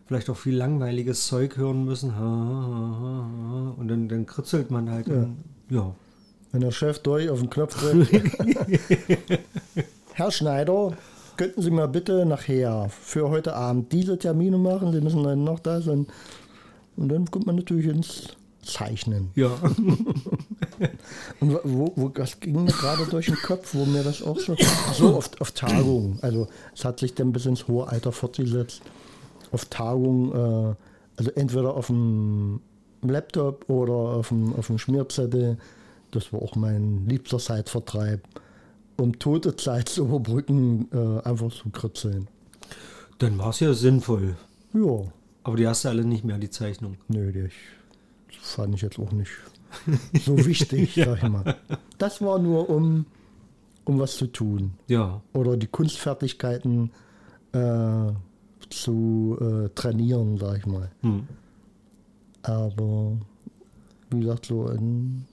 vielleicht 0.06 0.30
auch 0.30 0.36
viel 0.36 0.54
langweiliges 0.54 1.26
Zeug 1.26 1.56
hören 1.56 1.84
müssen. 1.84 2.14
Ha, 2.14 2.20
ha, 2.20 3.00
ha, 3.00 3.74
und 3.76 3.88
dann, 3.88 4.08
dann 4.08 4.26
kritzelt 4.26 4.70
man 4.70 4.90
halt. 4.90 5.08
Ja. 5.08 5.14
Und, 5.14 5.36
ja. 5.68 5.94
Wenn 6.52 6.60
der 6.60 6.70
Chef 6.70 6.98
durch 7.00 7.28
auf 7.28 7.40
den 7.40 7.50
Knopf 7.50 7.78
drückt. 7.78 8.12
Herr 10.14 10.30
Schneider, 10.30 10.96
könnten 11.36 11.60
Sie 11.60 11.70
mal 11.70 11.88
bitte 11.88 12.24
nachher 12.24 12.88
für 12.88 13.28
heute 13.28 13.54
Abend 13.54 13.92
diese 13.92 14.18
Termine 14.18 14.58
machen? 14.58 14.92
Sie 14.92 15.00
müssen 15.00 15.22
dann 15.22 15.44
noch 15.44 15.60
da 15.60 15.80
sein. 15.80 16.06
Und 16.96 17.08
dann 17.10 17.30
kommt 17.30 17.46
man 17.46 17.56
natürlich 17.56 17.86
ins 17.86 18.28
Zeichnen. 18.62 19.30
Ja. 19.34 19.50
Und 21.40 21.52
wo, 21.52 21.60
wo, 21.64 21.92
wo 21.96 22.08
das 22.08 22.40
ging 22.40 22.64
mir 22.64 22.72
gerade 22.72 23.06
durch 23.06 23.26
den 23.26 23.36
Kopf, 23.36 23.74
wo 23.74 23.84
mir 23.84 24.02
das 24.02 24.22
auch 24.22 24.38
so, 24.38 24.56
so 24.92 25.16
oft 25.16 25.40
auf 25.40 25.52
Tagungen, 25.52 26.18
also 26.20 26.48
es 26.74 26.84
hat 26.84 27.00
sich 27.00 27.14
dann 27.14 27.32
bis 27.32 27.46
ins 27.46 27.66
hohe 27.68 27.88
Alter 27.88 28.12
fortgesetzt, 28.12 28.82
auf 29.52 29.64
Tagungen, 29.66 30.32
äh, 30.32 30.74
also 31.16 31.30
entweder 31.34 31.74
auf 31.74 31.86
dem 31.86 32.60
Laptop 33.02 33.68
oder 33.70 33.92
auf 33.92 34.28
dem, 34.28 34.54
auf 34.54 34.66
dem 34.66 34.78
Schmierzettel, 34.78 35.56
das 36.10 36.32
war 36.32 36.42
auch 36.42 36.56
mein 36.56 37.06
liebster 37.06 37.38
Zeitvertreib, 37.38 38.22
um 38.96 39.18
tote 39.18 39.56
Zeit 39.56 39.88
zu 39.88 40.04
überbrücken, 40.04 40.88
äh, 40.92 41.22
einfach 41.26 41.52
zu 41.52 41.70
kritzeln. 41.70 42.28
Dann 43.18 43.38
war 43.38 43.50
es 43.50 43.60
ja 43.60 43.72
sinnvoll. 43.74 44.36
Ja, 44.74 45.04
Aber 45.42 45.56
die 45.56 45.66
hast 45.66 45.84
du 45.84 45.88
alle 45.88 46.04
nicht 46.04 46.24
mehr, 46.24 46.38
die 46.38 46.50
Zeichnung. 46.50 46.96
nö, 47.08 47.32
die 47.32 47.40
ich, 47.40 47.54
das 48.38 48.52
fand 48.52 48.74
ich 48.74 48.82
jetzt 48.82 48.98
auch 48.98 49.12
nicht 49.12 49.30
so 50.24 50.36
wichtig, 50.44 50.94
sag 50.94 51.22
ich 51.22 51.28
mal. 51.28 51.56
Das 51.98 52.20
war 52.20 52.38
nur, 52.38 52.68
um, 52.68 53.06
um 53.84 53.98
was 53.98 54.16
zu 54.16 54.26
tun. 54.26 54.72
Ja. 54.86 55.22
oder 55.32 55.56
die 55.56 55.66
Kunstfertigkeiten 55.66 56.90
äh, 57.52 58.12
zu 58.70 59.38
äh, 59.40 59.68
trainieren, 59.74 60.38
sag 60.38 60.58
ich 60.58 60.66
mal. 60.66 60.90
Hm. 61.02 61.26
Aber 62.42 63.16
wie 64.10 64.20
gesagt, 64.20 64.46
so, 64.46 64.68
in, 64.68 65.24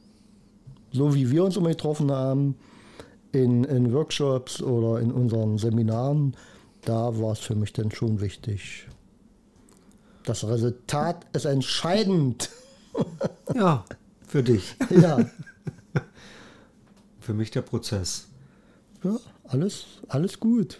so 0.93 1.13
wie 1.13 1.29
wir 1.31 1.43
uns 1.43 1.57
immer 1.57 1.69
getroffen 1.69 2.11
haben, 2.11 2.55
in, 3.33 3.63
in 3.63 3.91
Workshops 3.91 4.61
oder 4.61 5.01
in 5.01 5.11
unseren 5.11 5.57
Seminaren, 5.57 6.37
da 6.85 7.19
war 7.19 7.33
es 7.33 7.39
für 7.39 7.55
mich 7.55 7.73
dann 7.73 7.91
schon 7.91 8.21
wichtig. 8.21 8.87
Das 10.23 10.47
Resultat 10.47 11.25
ist 11.33 11.45
entscheidend. 11.45 12.49
Ja, 13.55 13.83
für 14.27 14.43
dich. 14.43 14.75
ja. 14.91 15.29
Für 17.19 17.33
mich 17.33 17.49
der 17.49 17.63
Prozess. 17.63 18.27
ja, 19.03 19.17
alles, 19.45 19.85
alles 20.07 20.39
gut. 20.39 20.77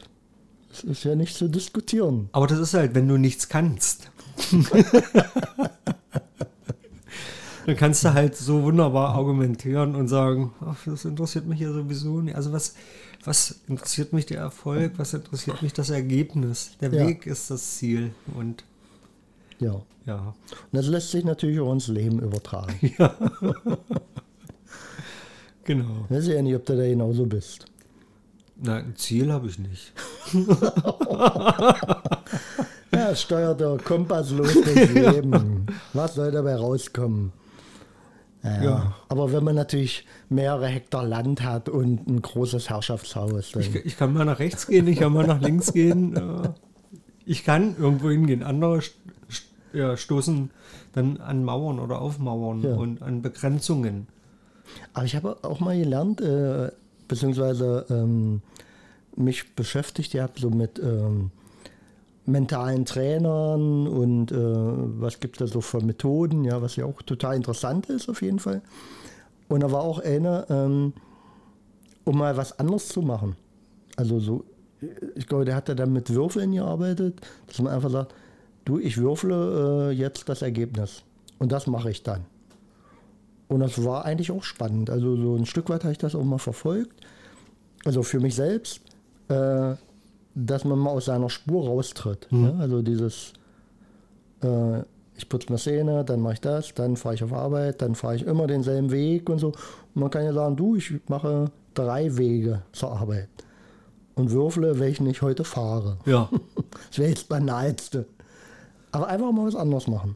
Es 0.72 0.84
ist 0.84 1.04
ja 1.04 1.16
nicht 1.16 1.36
zu 1.36 1.48
diskutieren. 1.48 2.30
Aber 2.32 2.46
das 2.46 2.60
ist 2.60 2.76
halt, 2.76 2.94
wenn 2.94 3.08
du 3.08 3.18
nichts 3.18 3.50
kannst. 3.50 4.12
Dann 7.66 7.76
kannst 7.78 8.04
du 8.04 8.14
halt 8.14 8.36
so 8.36 8.64
wunderbar 8.64 9.16
argumentieren 9.16 9.96
und 9.96 10.08
sagen, 10.08 10.54
ach, 10.66 10.76
das 10.86 11.06
interessiert 11.06 11.46
mich 11.48 11.60
ja 11.62 11.72
sowieso 11.72 12.20
nicht. 12.22 12.36
Also 12.36 12.52
was, 12.52 12.76
was 13.24 13.62
interessiert 13.68 14.12
mich 14.14 14.26
der 14.26 14.40
Erfolg, 14.40 14.94
was 14.98 15.14
interessiert 15.14 15.62
mich 15.62 15.72
das 15.74 15.90
Ergebnis? 15.90 16.72
Der 16.82 16.94
Ja. 16.94 17.08
Weg 17.08 17.26
ist 17.26 17.50
das 17.52 17.78
Ziel. 17.78 18.12
Und 18.36 18.64
Ja. 19.60 19.82
ja, 20.06 20.18
Und 20.28 20.36
das 20.74 20.88
lässt 20.88 21.12
sich 21.12 21.24
natürlich 21.24 21.60
auch 21.60 21.72
ins 21.72 21.88
Leben 21.88 22.20
übertragen. 22.20 22.74
genau. 25.64 26.06
Ich 26.10 26.16
weiß 26.18 26.28
ja 26.28 26.42
nicht, 26.42 26.56
ob 26.56 26.66
du 26.66 26.76
da 26.76 26.84
genauso 26.84 27.26
bist. 27.26 27.66
Nein, 28.56 28.86
ein 28.88 28.96
Ziel 28.96 29.32
habe 29.32 29.48
ich 29.48 29.58
nicht. 29.60 29.94
Ja, 32.96 33.16
steuert 33.16 33.60
der 33.60 33.78
Kompass 33.84 34.30
los 34.30 34.54
durchs 34.54 34.92
Leben. 34.94 35.66
Was 35.94 36.14
soll 36.14 36.32
dabei 36.32 36.56
rauskommen? 36.56 37.34
Ja, 38.44 38.64
Ja. 38.64 38.96
Aber 39.10 39.32
wenn 39.32 39.44
man 39.44 39.56
natürlich 39.56 40.06
mehrere 40.30 40.68
Hektar 40.68 41.06
Land 41.06 41.42
hat 41.44 41.70
und 41.70 42.08
ein 42.08 42.22
großes 42.22 42.70
Herrschaftshaus, 42.70 43.56
Ich, 43.56 43.74
ich 43.76 43.98
kann 43.98 44.14
mal 44.14 44.26
nach 44.26 44.40
rechts 44.40 44.68
gehen, 44.68 44.88
ich 44.88 45.00
kann 45.00 45.14
mal 45.14 45.26
nach 45.28 45.42
links 45.42 45.72
gehen. 45.74 46.20
Ich 47.26 47.46
kann 47.46 47.78
irgendwo 47.80 48.10
hingehen. 48.10 48.44
Andere 48.44 48.82
ja, 49.72 49.96
stoßen 49.96 50.52
dann 50.92 51.22
an 51.22 51.46
Mauern 51.46 51.80
oder 51.80 52.02
auf 52.02 52.20
Mauern 52.20 52.62
Ja. 52.64 52.76
und 52.76 53.02
an 53.02 53.22
Begrenzungen. 53.22 54.08
Aber 54.94 55.06
ich 55.06 55.16
habe 55.16 55.38
auch 55.44 55.62
mal 55.62 55.78
gelernt, 55.78 56.20
äh, 56.20 56.70
beziehungsweise 57.08 57.86
ähm, 57.90 58.42
mich 59.16 59.56
beschäftigt 59.56 60.16
habe, 60.16 60.34
so 60.38 60.50
mit 60.50 60.80
ähm, 60.80 61.32
mentalen 62.26 62.86
Trainern 62.86 63.88
und 63.88 64.32
äh, 64.32 64.36
was 64.36 65.20
gibt 65.20 65.42
es 65.42 65.50
da 65.50 65.54
so 65.54 65.62
für 65.62 65.82
Methoden, 65.84 66.46
ja, 66.46 66.62
was 66.62 66.76
ja 66.76 66.86
auch 66.86 67.02
total 67.02 67.36
interessant 67.36 67.90
ist 67.90 68.10
auf 68.10 68.22
jeden 68.22 68.40
Fall. 68.40 68.62
Und 69.50 69.62
da 69.62 69.72
war 69.72 69.82
auch 69.82 70.00
eine, 70.00 70.46
ähm, 70.50 70.94
um 72.06 72.18
mal 72.18 72.38
was 72.38 72.58
anderes 72.60 72.88
zu 72.88 73.02
machen. 73.02 73.36
Also 73.98 74.20
so, 74.20 74.46
ich 75.16 75.28
glaube, 75.28 75.46
der 75.46 75.56
hat 75.56 75.70
ja 75.70 75.76
dann 75.76 75.92
mit 75.92 76.10
Würfeln 76.14 76.54
gearbeitet, 76.54 77.22
dass 77.48 77.62
man 77.62 77.74
einfach 77.74 77.90
sagt, 77.90 78.16
du, 78.66 78.80
ich 78.80 78.98
würfle 78.98 79.90
äh, 79.90 79.94
jetzt 79.94 80.30
das 80.30 80.42
Ergebnis. 80.42 81.04
Und 81.40 81.52
das 81.52 81.68
mache 81.68 81.92
ich 81.92 82.04
dann. 82.04 82.26
Und 83.50 83.60
das 83.60 83.84
war 83.84 84.06
eigentlich 84.06 84.32
auch 84.32 84.44
spannend. 84.44 84.90
Also 84.90 85.16
so 85.16 85.36
ein 85.36 85.46
Stück 85.46 85.70
weit 85.70 85.84
habe 85.84 85.92
ich 85.92 85.98
das 85.98 86.16
auch 86.16 86.24
mal 86.24 86.40
verfolgt. 86.40 87.06
Also 87.86 88.02
für 88.02 88.20
mich 88.20 88.36
selbst, 88.36 88.82
äh, 89.28 89.76
dass 90.36 90.66
man 90.66 90.80
mal 90.80 90.92
aus 90.92 91.06
seiner 91.06 91.30
Spur 91.30 91.66
raustritt. 91.66 92.28
Mhm. 92.32 92.46
Ja? 92.46 92.56
Also 92.56 92.82
dieses, 92.82 93.34
äh, 94.42 94.80
ich 95.16 95.30
putze 95.30 95.52
mir 95.52 95.60
Zähne, 95.60 96.04
dann 96.04 96.22
mache 96.22 96.34
ich 96.34 96.42
das, 96.42 96.74
dann 96.74 96.98
fahre 96.98 97.16
ich 97.16 97.24
auf 97.24 97.34
Arbeit, 97.34 97.82
dann 97.82 97.96
fahre 97.96 98.16
ich 98.16 98.26
immer 98.26 98.48
denselben 98.48 98.92
Weg 98.92 99.30
und 99.30 99.40
so. 99.40 99.48
Und 99.48 100.02
man 100.02 100.10
kann 100.10 100.24
ja 100.24 100.34
sagen, 100.34 100.56
du, 100.56 100.76
ich 100.76 100.94
mache 101.08 101.52
drei 101.74 102.18
Wege 102.18 102.64
zur 102.72 102.92
Arbeit 102.92 103.30
und 104.16 104.32
würfle, 104.32 104.80
welchen 104.80 105.08
ich 105.08 105.22
heute 105.22 105.44
fahre. 105.44 105.98
Ja. 106.06 106.30
Das 106.90 107.00
wäre 107.00 107.10
jetzt 107.10 107.30
Banalste. 107.30 108.06
Aber 108.92 109.08
einfach 109.08 109.32
mal 109.32 109.48
was 109.48 109.56
anderes 109.56 109.88
machen. 109.88 110.16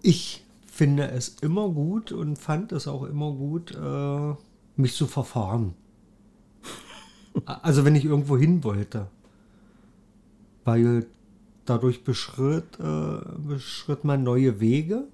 Ich 0.00 0.44
finde 0.66 1.10
es 1.10 1.36
immer 1.40 1.68
gut 1.68 2.12
und 2.12 2.36
fand 2.36 2.72
es 2.72 2.88
auch 2.88 3.02
immer 3.02 3.32
gut, 3.32 3.74
äh, 3.74 4.34
mich 4.76 4.94
zu 4.94 5.06
verfahren. 5.06 5.74
Also 7.44 7.84
wenn 7.84 7.94
ich 7.94 8.04
irgendwo 8.04 8.36
hin 8.36 8.64
wollte. 8.64 9.08
Weil 10.64 11.06
dadurch 11.64 12.04
beschritt, 12.04 12.78
äh, 12.80 13.18
beschritt 13.46 14.04
man 14.04 14.22
neue 14.22 14.60
Wege 14.60 15.04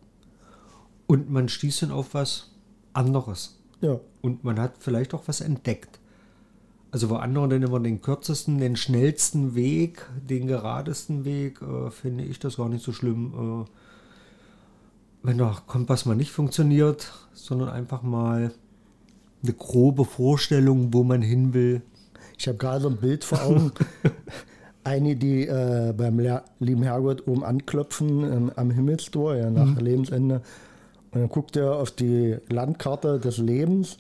und 1.06 1.30
man 1.30 1.48
stieß 1.48 1.80
dann 1.80 1.90
auf 1.90 2.14
was 2.14 2.50
anderes. 2.92 3.58
Ja. 3.80 3.98
Und 4.20 4.44
man 4.44 4.60
hat 4.60 4.74
vielleicht 4.78 5.14
auch 5.14 5.24
was 5.26 5.40
entdeckt. 5.40 5.98
Also 6.90 7.08
wo 7.08 7.16
andere 7.16 7.48
dann 7.48 7.62
immer 7.62 7.80
den 7.80 8.02
kürzesten, 8.02 8.58
den 8.58 8.76
schnellsten 8.76 9.54
Weg, 9.54 10.06
den 10.28 10.46
geradesten 10.46 11.24
Weg, 11.24 11.60
äh, 11.62 11.90
finde 11.90 12.24
ich 12.24 12.38
das 12.38 12.56
gar 12.56 12.68
nicht 12.68 12.84
so 12.84 12.92
schlimm. 12.92 13.64
Äh, 13.66 13.70
wenn 15.22 15.38
der 15.38 15.56
Kompass 15.66 16.04
mal 16.04 16.16
nicht 16.16 16.32
funktioniert, 16.32 17.12
sondern 17.32 17.70
einfach 17.70 18.02
mal 18.02 18.52
eine 19.42 19.52
grobe 19.54 20.04
Vorstellung, 20.04 20.92
wo 20.92 21.02
man 21.02 21.22
hin 21.22 21.54
will. 21.54 21.82
Ich 22.42 22.48
habe 22.48 22.58
gerade 22.58 22.80
so 22.80 22.88
ein 22.88 22.96
Bild 22.96 23.22
vor 23.22 23.40
Augen. 23.40 23.70
Eine, 24.82 25.14
die 25.14 25.46
äh, 25.46 25.94
beim 25.96 26.18
Le 26.18 26.42
lieben 26.58 26.82
Herrgott 26.82 27.28
oben 27.28 27.44
anklopfen 27.44 28.24
ähm, 28.24 28.52
am 28.56 28.72
Himmelstor, 28.72 29.36
ja, 29.36 29.48
nach 29.48 29.80
Lebensende. 29.80 30.42
Und 31.12 31.20
dann 31.20 31.28
guckt 31.28 31.54
er 31.54 31.76
auf 31.76 31.92
die 31.92 32.36
Landkarte 32.48 33.20
des 33.20 33.38
Lebens 33.38 33.96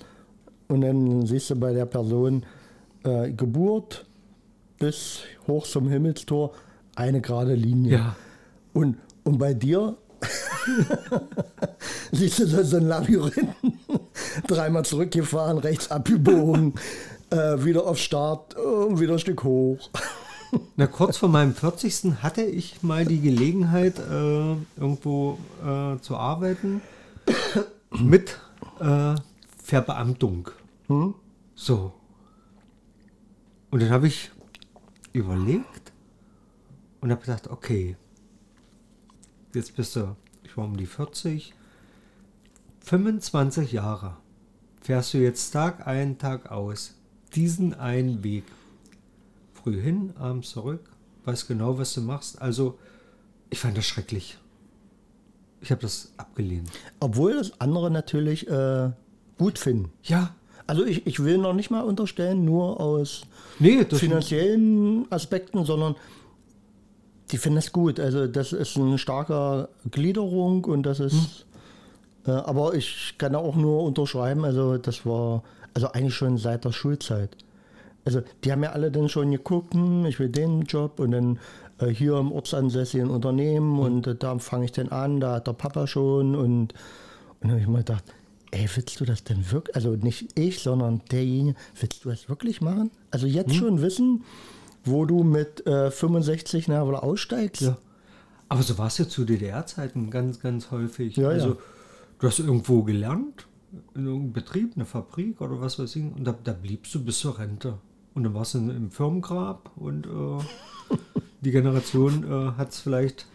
und 0.66 0.80
dann 0.80 1.24
siehst 1.24 1.50
du 1.50 1.54
bei 1.54 1.72
der 1.72 1.86
Person 1.86 2.44
äh, 3.04 3.30
Geburt 3.30 4.06
bis 4.80 5.20
hoch 5.46 5.64
zum 5.64 5.88
Himmelstor 5.88 6.50
eine 6.96 7.20
gerade 7.20 7.54
Linie. 7.54 7.92
Ja. 7.92 8.16
Und, 8.72 8.96
und 9.22 9.38
bei 9.38 9.54
dir 9.54 9.96
siehst 12.10 12.40
du 12.40 12.46
so 12.48 12.60
so 12.64 12.78
ein 12.78 12.88
Labyrinth. 12.88 13.54
Dreimal 14.48 14.84
zurückgefahren, 14.84 15.58
rechts 15.58 15.90
abgebogen, 15.90 16.74
äh, 17.32 17.64
wieder 17.64 17.86
auf 17.86 17.98
Start, 17.98 18.54
äh, 18.56 19.00
wieder 19.00 19.14
ein 19.14 19.18
Stück 19.18 19.42
hoch. 19.42 19.90
Na, 20.76 20.86
kurz 20.86 21.16
vor 21.16 21.30
meinem 21.30 21.54
40. 21.54 22.22
hatte 22.22 22.42
ich 22.42 22.82
mal 22.82 23.06
die 23.06 23.20
Gelegenheit, 23.20 23.98
äh, 23.98 24.54
irgendwo 24.76 25.38
äh, 25.64 25.98
zu 26.00 26.16
arbeiten 26.16 26.82
mit 27.90 28.38
äh, 28.80 29.14
Verbeamtung. 29.62 30.50
So. 31.54 31.92
Und 33.70 33.80
dann 33.80 33.90
habe 33.90 34.08
ich 34.08 34.30
überlegt 35.14 35.92
und 37.00 37.10
habe 37.10 37.20
gesagt, 37.20 37.48
okay, 37.48 37.96
jetzt 39.54 39.74
bist 39.74 39.96
du, 39.96 40.16
ich 40.44 40.54
war 40.58 40.66
um 40.66 40.76
die 40.76 40.84
40, 40.84 41.54
25 42.84 43.72
Jahre 43.72 44.18
fährst 44.82 45.14
du 45.14 45.18
jetzt 45.18 45.50
Tag 45.52 45.86
ein, 45.86 46.18
Tag 46.18 46.50
aus 46.50 46.94
diesen 47.34 47.74
einen 47.74 48.22
Weg. 48.24 48.44
Früh 49.54 49.80
hin, 49.80 50.12
abends 50.18 50.50
zurück, 50.50 50.80
weiß 51.24 51.46
genau, 51.46 51.78
was 51.78 51.94
du 51.94 52.00
machst. 52.00 52.40
Also, 52.42 52.78
ich 53.50 53.58
fand 53.58 53.76
das 53.76 53.86
schrecklich. 53.86 54.38
Ich 55.60 55.70
habe 55.70 55.80
das 55.80 56.12
abgelehnt. 56.16 56.68
Obwohl 56.98 57.34
das 57.34 57.60
andere 57.60 57.90
natürlich 57.90 58.48
äh, 58.48 58.90
gut 59.38 59.58
finden. 59.58 59.92
Ja, 60.02 60.34
Also 60.66 60.84
ich, 60.84 61.06
ich 61.06 61.22
will 61.22 61.38
noch 61.38 61.54
nicht 61.54 61.70
mal 61.70 61.82
unterstellen, 61.82 62.44
nur 62.44 62.80
aus 62.80 63.22
nee, 63.58 63.84
finanziellen 63.84 65.06
Aspekten, 65.10 65.64
sondern 65.64 65.96
die 67.30 67.38
finden 67.38 67.58
es 67.58 67.72
gut. 67.72 67.98
Also 67.98 68.26
das 68.26 68.52
ist 68.52 68.76
eine 68.76 68.98
starke 68.98 69.68
Gliederung 69.90 70.64
und 70.64 70.84
das 70.84 71.00
ist, 71.00 71.46
äh, 72.26 72.30
aber 72.30 72.74
ich 72.74 73.14
kann 73.18 73.34
auch 73.34 73.56
nur 73.56 73.82
unterschreiben, 73.82 74.44
also 74.44 74.78
das 74.78 75.04
war, 75.06 75.42
also 75.74 75.88
eigentlich 75.92 76.14
schon 76.14 76.38
seit 76.38 76.64
der 76.64 76.72
Schulzeit. 76.72 77.36
Also 78.04 78.22
die 78.44 78.50
haben 78.50 78.62
ja 78.62 78.72
alle 78.72 78.90
dann 78.90 79.08
schon 79.08 79.30
geguckt, 79.30 79.74
hm, 79.74 80.06
ich 80.06 80.18
will 80.18 80.28
den 80.28 80.62
Job 80.62 80.98
und 80.98 81.12
dann 81.12 81.38
äh, 81.78 81.88
hier 81.88 82.16
im 82.18 82.32
ortsansässigen 82.32 83.10
Unternehmen 83.10 83.78
und 83.78 84.06
äh, 84.06 84.14
da 84.14 84.38
fange 84.38 84.64
ich 84.64 84.72
dann 84.72 84.88
an, 84.88 85.20
da 85.20 85.36
hat 85.36 85.46
der 85.46 85.52
Papa 85.52 85.86
schon 85.86 86.34
und, 86.34 86.72
und 86.72 86.74
dann 87.40 87.50
habe 87.52 87.60
ich 87.60 87.68
mal 87.68 87.78
gedacht, 87.78 88.04
ey, 88.50 88.68
willst 88.74 89.00
du 89.00 89.04
das 89.04 89.24
denn 89.24 89.50
wirklich, 89.50 89.74
also 89.76 89.90
nicht 89.90 90.38
ich, 90.38 90.60
sondern 90.60 91.00
derjenige, 91.10 91.56
willst 91.80 92.04
du 92.04 92.10
das 92.10 92.28
wirklich 92.28 92.60
machen? 92.60 92.90
Also 93.10 93.26
jetzt 93.26 93.54
schon 93.54 93.80
wissen, 93.80 94.24
wo 94.84 95.04
du 95.04 95.22
mit 95.22 95.66
äh, 95.66 95.90
65 95.90 96.68
na, 96.68 96.82
oder 96.82 97.02
aussteigst? 97.02 97.62
Ja. 97.62 97.78
Aber 98.48 98.62
so 98.62 98.76
war 98.76 98.88
es 98.88 98.98
ja 98.98 99.08
zu 99.08 99.24
DDR-Zeiten 99.24 100.10
ganz, 100.10 100.40
ganz 100.40 100.70
häufig. 100.70 101.16
Ja, 101.16 101.28
also, 101.28 101.48
ja. 101.50 101.56
du 102.18 102.26
hast 102.26 102.38
irgendwo 102.38 102.82
gelernt, 102.82 103.46
in 103.94 104.06
irgendeinem 104.06 104.32
Betrieb, 104.32 104.72
eine 104.74 104.84
Fabrik 104.84 105.40
oder 105.40 105.60
was 105.60 105.78
weiß 105.78 105.96
ich, 105.96 106.04
und 106.04 106.24
da, 106.24 106.34
da 106.44 106.52
bliebst 106.52 106.94
du 106.94 107.04
bis 107.04 107.20
zur 107.20 107.38
Rente. 107.38 107.78
Und 108.14 108.24
dann 108.24 108.34
warst 108.34 108.54
du 108.54 108.58
im 108.58 108.90
Firmengrab 108.90 109.70
und 109.76 110.06
äh, 110.06 110.96
die 111.40 111.50
Generation 111.50 112.24
äh, 112.24 112.52
hat 112.58 112.70
es 112.70 112.80
vielleicht 112.80 113.26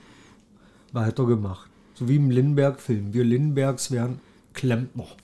weitergemacht. 0.93 1.69
So 1.95 2.07
wie 2.07 2.17
im 2.17 2.29
Lindbergh-Film. 2.29 3.13
Wir 3.13 3.23
Lindbergs 3.23 3.91
wären 3.91 4.19
Klempner. 4.53 5.07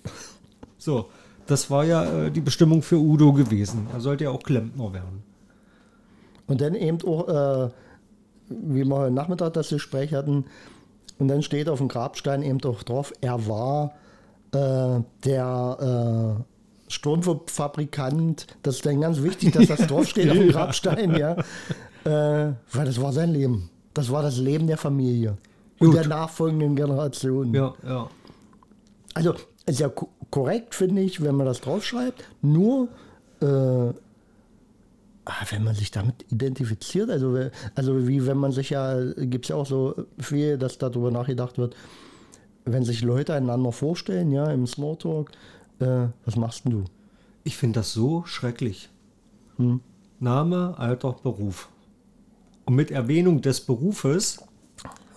So, 0.79 1.09
das 1.47 1.71
war 1.71 1.85
ja 1.85 2.25
äh, 2.25 2.29
die 2.29 2.41
Bestimmung 2.41 2.81
für 2.81 2.97
Udo 2.97 3.31
gewesen. 3.31 3.87
Er 3.93 4.01
sollte 4.01 4.25
ja 4.25 4.31
auch 4.31 4.43
Klempner 4.43 4.91
werden. 4.91 5.23
Und 6.45 6.59
dann 6.59 6.75
eben 6.75 7.01
auch, 7.03 7.29
äh, 7.29 7.69
wie 8.49 8.83
wir 8.83 8.95
heute 8.97 9.13
Nachmittag 9.13 9.53
das 9.53 9.69
Gespräch 9.69 10.13
hatten, 10.13 10.43
und 11.19 11.29
dann 11.29 11.41
steht 11.41 11.69
auf 11.69 11.79
dem 11.79 11.87
Grabstein 11.87 12.43
eben 12.43 12.61
auch 12.65 12.83
drauf, 12.83 13.13
er 13.21 13.47
war 13.47 13.93
äh, 14.53 15.01
der 15.25 16.37
äh, 16.39 16.91
Sturmfabrikant. 16.91 18.47
Das 18.63 18.75
ist 18.75 18.85
dann 18.85 19.01
ganz 19.01 19.21
wichtig, 19.21 19.53
dass 19.53 19.67
das 19.67 19.87
draufsteht 19.87 20.29
auf 20.29 20.37
dem 20.37 20.49
Grabstein, 20.49 21.15
ja. 21.15 21.35
Äh, 22.05 22.51
weil 22.73 22.85
das 22.85 22.99
war 23.01 23.13
sein 23.13 23.31
Leben. 23.31 23.69
Das 23.93 24.11
war 24.11 24.21
das 24.21 24.37
Leben 24.37 24.67
der 24.67 24.77
Familie. 24.77 25.37
Und 25.79 25.87
Gut. 25.91 25.95
der 25.95 26.07
nachfolgenden 26.09 26.75
Generation. 26.75 27.53
Ja, 27.53 27.73
ja. 27.87 28.09
Also 29.13 29.35
ist 29.65 29.79
ja 29.79 29.87
ko- 29.87 30.09
korrekt, 30.29 30.75
finde 30.75 31.01
ich, 31.01 31.23
wenn 31.23 31.35
man 31.35 31.45
das 31.45 31.61
draufschreibt. 31.61 32.25
Nur, 32.41 32.89
äh, 33.41 33.45
ah, 33.45 33.93
wenn 35.49 35.63
man 35.63 35.75
sich 35.75 35.91
damit 35.91 36.25
identifiziert, 36.29 37.09
also, 37.09 37.37
also 37.73 38.05
wie 38.05 38.25
wenn 38.27 38.37
man 38.37 38.51
sich 38.51 38.71
ja, 38.71 38.99
gibt 39.15 39.45
es 39.45 39.49
ja 39.49 39.55
auch 39.55 39.65
so 39.65 39.95
viel, 40.19 40.57
dass 40.57 40.77
darüber 40.77 41.09
nachgedacht 41.09 41.57
wird, 41.57 41.73
wenn 42.65 42.83
sich 42.83 43.01
Leute 43.01 43.33
einander 43.33 43.71
vorstellen, 43.71 44.31
ja, 44.31 44.49
im 44.51 44.65
Smalltalk, 44.67 45.31
äh, 45.79 46.07
was 46.25 46.35
machst 46.35 46.65
denn 46.65 46.71
du? 46.71 46.83
Ich 47.43 47.57
finde 47.57 47.79
das 47.79 47.93
so 47.93 48.23
schrecklich. 48.25 48.89
Name, 50.19 50.75
Alter, 50.77 51.15
Beruf. 51.23 51.69
Und 52.65 52.75
mit 52.75 52.91
Erwähnung 52.91 53.41
des 53.41 53.61
Berufes 53.61 54.41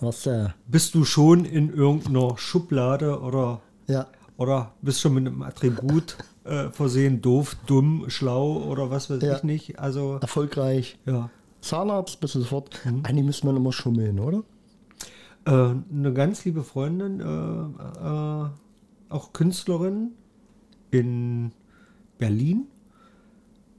Was, 0.00 0.26
äh, 0.26 0.48
bist 0.66 0.94
du 0.94 1.04
schon 1.04 1.44
in 1.44 1.72
irgendeiner 1.72 2.36
Schublade 2.36 3.20
oder, 3.20 3.60
ja, 3.86 4.06
oder 4.36 4.72
bist 4.82 5.00
schon 5.00 5.14
mit 5.14 5.26
einem 5.26 5.42
Attribut 5.42 6.16
äh, 6.44 6.68
versehen, 6.70 7.22
doof, 7.22 7.56
dumm, 7.66 8.04
schlau 8.08 8.64
oder 8.64 8.90
was 8.90 9.08
weiß 9.08 9.22
Ja. 9.22 9.36
ich 9.36 9.42
nicht. 9.44 9.78
Also, 9.78 10.18
erfolgreich. 10.20 10.98
ja. 11.06 11.30
Zahnarzt 11.62 12.20
bist 12.20 12.34
du 12.36 12.40
sofort. 12.40 12.78
Eigentlich 13.02 13.24
müsste 13.24 13.46
man 13.46 13.56
immer 13.56 13.72
schummeln, 13.72 14.20
oder? 14.20 14.42
Äh, 15.46 15.50
eine 15.50 16.12
ganz 16.12 16.44
liebe 16.44 16.64
Freundin, 16.64 17.20
äh, 17.20 17.24
äh, 17.24 18.48
auch 19.08 19.32
Künstlerin 19.32 20.10
in 20.90 21.52
Berlin, 22.18 22.66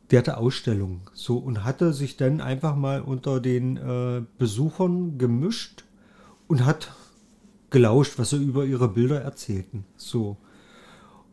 der 0.09 0.19
hatte 0.19 0.37
Ausstellung. 0.37 1.01
So 1.13 1.37
und 1.37 1.65
hatte 1.65 1.93
sich 1.93 2.15
dann 2.15 2.39
einfach 2.39 2.75
mal 2.75 3.01
unter 3.01 3.41
den 3.41 3.77
äh, 3.77 4.23
Besuchern 4.37 5.17
gemischt 5.17 5.83
und 6.47 6.65
hat 6.65 6.93
gelauscht, 7.69 8.17
was 8.17 8.29
sie 8.29 8.37
über 8.37 8.65
ihre 8.65 8.87
Bilder 8.87 9.21
erzählten. 9.21 9.83
So. 9.97 10.37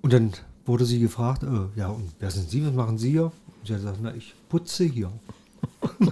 Und 0.03 0.13
dann 0.13 0.33
wurde 0.67 0.85
sie 0.85 0.99
gefragt, 0.99 1.45
äh, 1.45 1.79
ja, 1.79 1.89
und 1.89 2.11
wer 2.19 2.31
sind 2.33 2.51
Sie, 2.51 2.67
was 2.67 2.75
machen 2.75 2.99
Sie 2.99 3.13
hier? 3.13 3.27
Und 3.27 3.67
sie 3.67 3.75
hat 3.75 3.81
gesagt, 3.81 3.99
na, 4.03 4.15
ich 4.15 4.35
putze 4.49 4.85
hier. 4.85 5.13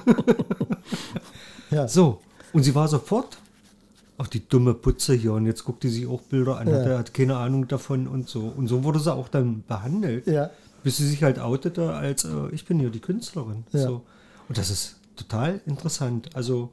Ja. 1.70 1.88
So, 1.88 2.20
und 2.52 2.64
sie 2.64 2.74
war 2.74 2.86
sofort, 2.86 3.38
ach 4.18 4.28
die 4.28 4.46
dumme 4.46 4.74
Putze 4.74 5.14
hier, 5.14 5.32
und 5.32 5.46
jetzt 5.46 5.64
guckt 5.64 5.82
die 5.82 5.88
sich 5.88 6.06
auch 6.06 6.20
Bilder 6.22 6.58
an, 6.58 6.68
Ja. 6.68 6.74
hat, 6.74 6.86
hat 6.98 7.14
keine 7.14 7.36
Ahnung 7.36 7.66
davon 7.68 8.06
und 8.06 8.28
so. 8.28 8.40
Und 8.56 8.68
so 8.68 8.84
wurde 8.84 9.00
sie 9.00 9.12
auch 9.12 9.28
dann 9.28 9.64
behandelt, 9.66 10.26
Ja. 10.26 10.50
bis 10.82 10.98
sie 10.98 11.08
sich 11.08 11.22
halt 11.22 11.38
outete 11.38 11.92
als, 11.92 12.24
äh, 12.24 12.48
ich 12.52 12.64
bin 12.64 12.78
hier 12.78 12.90
die 12.90 13.00
Künstlerin. 13.00 13.64
Ja. 13.72 13.80
So. 13.80 14.02
Und 14.48 14.58
das 14.58 14.70
ist 14.70 14.96
total 15.16 15.60
interessant. 15.66 16.34
Also 16.36 16.70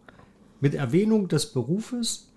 mit 0.62 0.74
Erwähnung 0.76 1.28
des 1.28 1.46
Berufes 1.48 2.28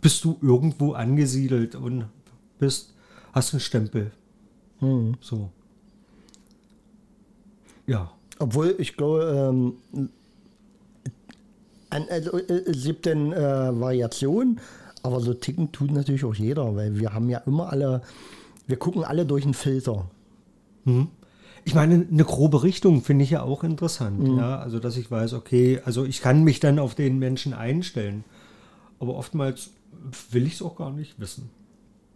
bist 0.00 0.24
du 0.24 0.38
irgendwo 0.42 0.92
angesiedelt 0.92 1.74
und 1.74 2.06
bist, 2.58 2.94
hast 3.32 3.52
einen 3.54 3.60
Stempel. 3.60 4.10
Hm. 4.80 5.14
So. 5.20 5.50
Ja. 7.86 8.12
Obwohl, 8.38 8.76
ich 8.78 8.96
glaube, 8.96 9.74
ähm, 9.94 10.08
an, 11.90 12.04
also, 12.10 12.36
es 12.38 12.84
gibt 12.84 13.06
dann 13.06 13.32
äh, 13.32 13.80
Variationen, 13.80 14.60
aber 15.02 15.20
so 15.20 15.32
ticken 15.34 15.72
tut 15.72 15.90
natürlich 15.90 16.24
auch 16.24 16.34
jeder, 16.34 16.74
weil 16.76 16.98
wir 16.98 17.12
haben 17.14 17.28
ja 17.28 17.38
immer 17.46 17.70
alle, 17.72 18.02
wir 18.66 18.76
gucken 18.78 19.04
alle 19.04 19.24
durch 19.24 19.44
einen 19.44 19.54
Filter. 19.54 20.10
Ich 21.64 21.74
meine, 21.74 22.06
eine 22.10 22.24
grobe 22.24 22.62
Richtung 22.62 23.02
finde 23.02 23.24
ich 23.24 23.30
ja 23.30 23.42
auch 23.42 23.62
interessant. 23.62 24.20
Mhm. 24.20 24.38
Ja, 24.38 24.58
also, 24.58 24.78
dass 24.78 24.96
ich 24.96 25.10
weiß, 25.10 25.34
okay, 25.34 25.80
also 25.84 26.04
ich 26.06 26.22
kann 26.22 26.44
mich 26.44 26.60
dann 26.60 26.78
auf 26.78 26.94
den 26.94 27.18
Menschen 27.18 27.52
einstellen. 27.52 28.24
Aber 29.00 29.14
oftmals 29.16 29.70
will 30.30 30.46
ich 30.46 30.54
es 30.54 30.62
auch 30.62 30.76
gar 30.76 30.90
nicht 30.90 31.20
wissen, 31.20 31.50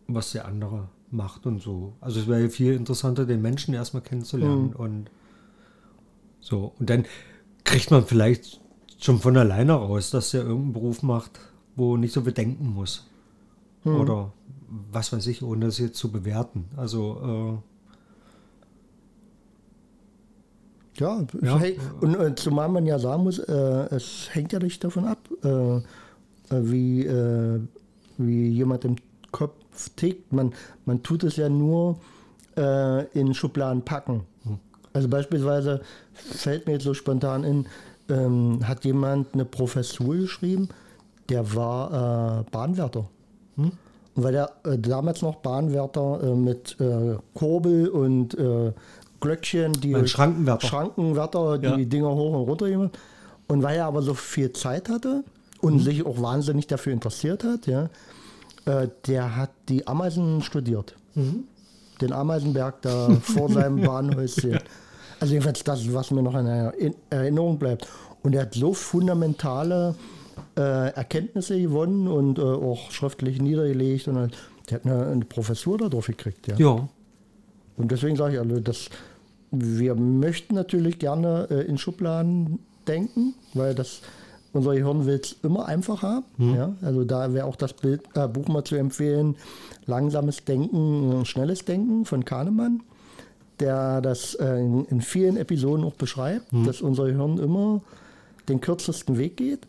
was 0.09 0.33
der 0.33 0.47
andere 0.47 0.89
macht 1.11 1.45
und 1.47 1.61
so. 1.63 1.93
Also, 2.01 2.21
es 2.21 2.29
wäre 2.29 2.49
viel 2.49 2.73
interessanter, 2.73 3.27
den 3.27 3.43
Menschen 3.43 3.75
erstmal 3.75 4.03
kennenzulernen 4.03 4.71
Mhm. 4.71 4.77
und 4.77 5.11
so. 6.41 6.73
Und 6.79 6.89
dann 6.89 7.05
kriegt 7.65 7.91
man 7.91 8.07
vielleicht 8.07 8.62
schon 9.03 9.19
von 9.19 9.37
alleine 9.37 9.73
raus, 9.75 10.11
dass 10.11 10.33
er 10.35 10.43
irgendeinen 10.43 10.73
Beruf 10.73 11.03
macht, 11.03 11.33
wo 11.77 11.97
nicht 11.97 12.13
so 12.15 12.23
viel 12.23 12.33
denken 12.33 12.73
muss. 12.73 13.07
Mhm. 13.85 13.97
Oder 14.01 14.33
was 14.91 15.13
weiß 15.13 15.27
ich, 15.27 15.43
ohne 15.43 15.67
das 15.67 15.79
jetzt 15.79 15.99
zu 15.99 16.11
bewerten. 16.11 16.67
Also, 16.77 17.59
äh, 17.61 17.69
Ja, 21.01 21.25
Ja. 21.41 21.59
hängt- 21.59 21.79
und 22.03 22.15
äh, 22.15 22.35
zumal 22.35 22.69
man 22.69 22.85
ja 22.85 22.99
sagen 22.99 23.23
muss, 23.23 23.39
äh, 23.39 23.95
es 23.95 24.29
hängt 24.33 24.53
ja 24.53 24.59
nicht 24.59 24.85
davon 24.85 25.07
ab, 25.07 25.19
äh, 25.43 25.77
äh, 25.77 25.81
wie, 26.51 27.07
äh, 27.07 27.61
wie 28.19 28.49
jemand 28.49 28.85
im 28.85 28.97
Kopf 29.33 29.55
tickt. 29.97 30.33
Man, 30.35 30.53
man 30.85 31.03
tut 31.03 31.25
es 31.25 31.37
ja 31.37 31.49
nur 31.49 31.99
äh, 32.59 33.07
in 33.19 33.33
Schubladen 33.33 33.83
packen. 33.83 34.25
Also 34.93 35.09
beispielsweise 35.09 35.81
fällt 36.13 36.67
mir 36.67 36.75
jetzt 36.75 36.85
so 36.85 36.93
spontan 36.93 37.43
in, 37.45 37.67
ähm, 38.09 38.61
hat 38.67 38.85
jemand 38.85 39.35
eine 39.35 39.45
Professur 39.45 40.17
geschrieben, 40.17 40.69
der 41.29 41.55
war 41.55 42.41
äh, 42.41 42.51
Bahnwärter. 42.51 43.09
Und 43.57 43.73
weil 44.25 44.35
er 44.35 44.51
äh, 44.65 44.79
damals 44.79 45.23
noch 45.23 45.37
Bahnwärter 45.37 46.21
äh, 46.23 46.35
mit 46.35 46.77
äh, 46.81 47.17
Kurbel 47.35 47.89
und 47.89 48.35
äh, 48.39 48.73
Glöckchen, 49.21 49.73
die 49.75 49.91
Mein 49.93 50.09
Schrankenwärter. 50.09 50.67
Schrankenwärter, 50.67 51.59
die 51.59 51.67
Ja. 51.67 51.77
Dinger 51.77 52.11
hoch 52.11 52.35
und 52.41 52.49
runter 52.49 52.69
gemacht. 52.69 52.99
Und 53.49 53.63
weil 53.63 53.77
er 53.79 53.87
aber 53.87 54.03
so 54.03 54.15
viel 54.15 54.53
Zeit 54.53 54.89
hatte 54.89 55.25
und 55.61 55.79
sich 55.79 56.05
auch 56.05 56.21
wahnsinnig 56.21 56.67
dafür 56.67 56.93
interessiert 56.93 57.45
hat, 57.45 57.67
ja, 57.67 57.89
äh, 58.65 58.89
der 59.07 59.37
hat 59.37 59.51
die 59.69 59.87
Ameisen 59.87 60.43
studiert. 60.43 60.97
Den 62.01 62.13
Ameisenberg 62.13 62.83
da 62.83 63.11
vor 63.23 63.49
seinem 63.49 63.81
Bahnhäuschen. 63.83 64.59
Also 65.23 65.35
jedenfalls 65.35 65.63
das, 65.65 65.93
was 65.95 66.11
mir 66.11 66.23
noch 66.23 66.35
in 66.35 66.47
Erinner- 66.47 66.75
in 66.75 66.95
Erinnerung 67.11 67.59
bleibt. 67.59 67.87
Und 68.23 68.35
er 68.35 68.43
hat 68.43 68.55
so 68.55 68.75
fundamentale 68.75 69.95
äh, 70.57 70.89
Erkenntnisse 70.95 71.61
gewonnen 71.61 72.09
und 72.09 72.39
äh, 72.39 72.43
auch 72.43 72.91
schriftlich 72.91 73.41
niedergelegt. 73.41 74.09
Und 74.09 74.17
halt, 74.17 74.37
der 74.69 74.79
hat 74.81 74.87
eine, 74.87 75.07
eine 75.07 75.25
Professur 75.25 75.79
da 75.79 75.89
drauf 75.89 76.07
gekriegt. 76.09 76.49
Ja. 76.49 76.57
ja. 76.57 76.89
Und 77.77 77.91
deswegen 77.93 78.17
sage 78.17 78.35
ich, 78.35 78.41
also, 78.41 78.59
dass 78.61 78.91
wir 79.53 79.95
möchten 79.95 80.55
natürlich 80.55 80.99
gerne 80.99 81.47
äh, 81.51 81.63
in 81.63 81.79
Schubladen 81.79 82.59
denken, 82.89 83.35
weil 83.55 83.75
das 83.75 84.01
unser 84.53 84.75
Gehirn 84.75 85.07
will 85.07 85.21
es 85.23 85.37
immer 85.43 85.67
einfach 85.67 86.03
haben. 86.03 86.25
Ja? 86.39 86.75
Also 86.83 87.05
da 87.05 87.33
wäre 87.33 87.47
auch 87.47 87.57
das 87.57 87.73
Bild, 87.73 88.03
äh, 88.15 88.29
Buch 88.29 88.49
mal 88.49 88.65
zu 88.65 88.75
empfehlen, 88.77 89.37
Langsames 89.87 90.45
Denken, 90.45 91.25
Schnelles 91.25 91.65
Denken 91.65 92.05
von 92.05 92.25
Kahnemann, 92.25 92.83
der 93.63 94.01
das 94.03 94.35
äh, 94.35 94.57
in, 94.59 94.85
in 94.87 95.01
vielen 95.01 95.37
Episoden 95.39 95.85
auch 95.85 95.95
beschreibt, 95.95 96.47
dass 96.67 96.83
unser 96.83 97.07
Gehirn 97.07 97.39
immer 97.39 97.81
den 98.49 98.61
kürzesten 98.61 99.17
Weg 99.17 99.37
geht. 99.39 99.61